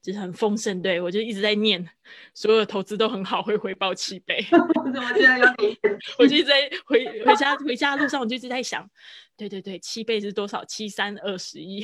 [0.00, 0.80] 就是很丰盛。
[0.80, 1.88] 对我就一直在念，
[2.34, 4.44] 所有的投资都很好，会回报七倍。
[4.52, 5.76] 我怎么觉得有点
[6.18, 8.88] 我就一直在回回家回家的路上，我就一直在想，
[9.36, 10.64] 对对对，七倍是多少？
[10.64, 11.82] 七三二十一，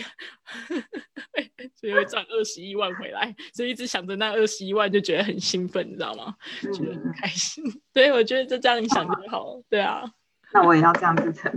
[1.75, 3.35] 所以会赚二十一万回来。
[3.53, 6.37] 所以一直想着那二十一万，就觉得很兴奋，你知道吗？
[6.63, 7.65] 觉得很嗯，开心。
[7.93, 9.63] 对，我觉得就这样想就好了。
[9.69, 10.05] 对啊。
[10.53, 11.53] 那我也要这样子成。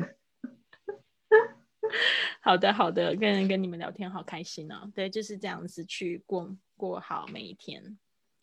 [2.42, 4.92] 好的，好的，跟跟你们聊天好开心哦。
[4.96, 7.98] 对，就是这样子去过过好每一天。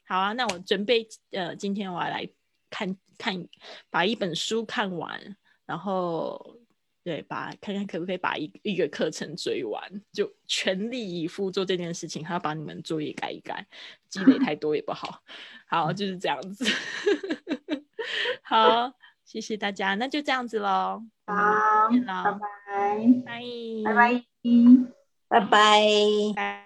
[0.07, 2.29] 好啊，那我准备呃，今天我要来
[2.71, 3.49] 看看，
[3.91, 6.59] 把一本书看完，然后
[7.03, 9.83] 对，把看看可不可以把一一个课程追完，
[10.13, 13.67] 就全力以赴做这件事情，还要把你们作业改一改，
[14.09, 15.23] 积累太多也不好。
[15.67, 16.65] 好，就是这样子。
[18.43, 18.93] 好，
[19.27, 21.03] 谢谢大家，那就这样子喽。
[21.27, 22.97] 好，见拜喽，拜，
[23.27, 23.43] 拜
[23.85, 24.25] 拜拜。
[25.29, 25.83] 拜拜。
[26.35, 26.66] 拜。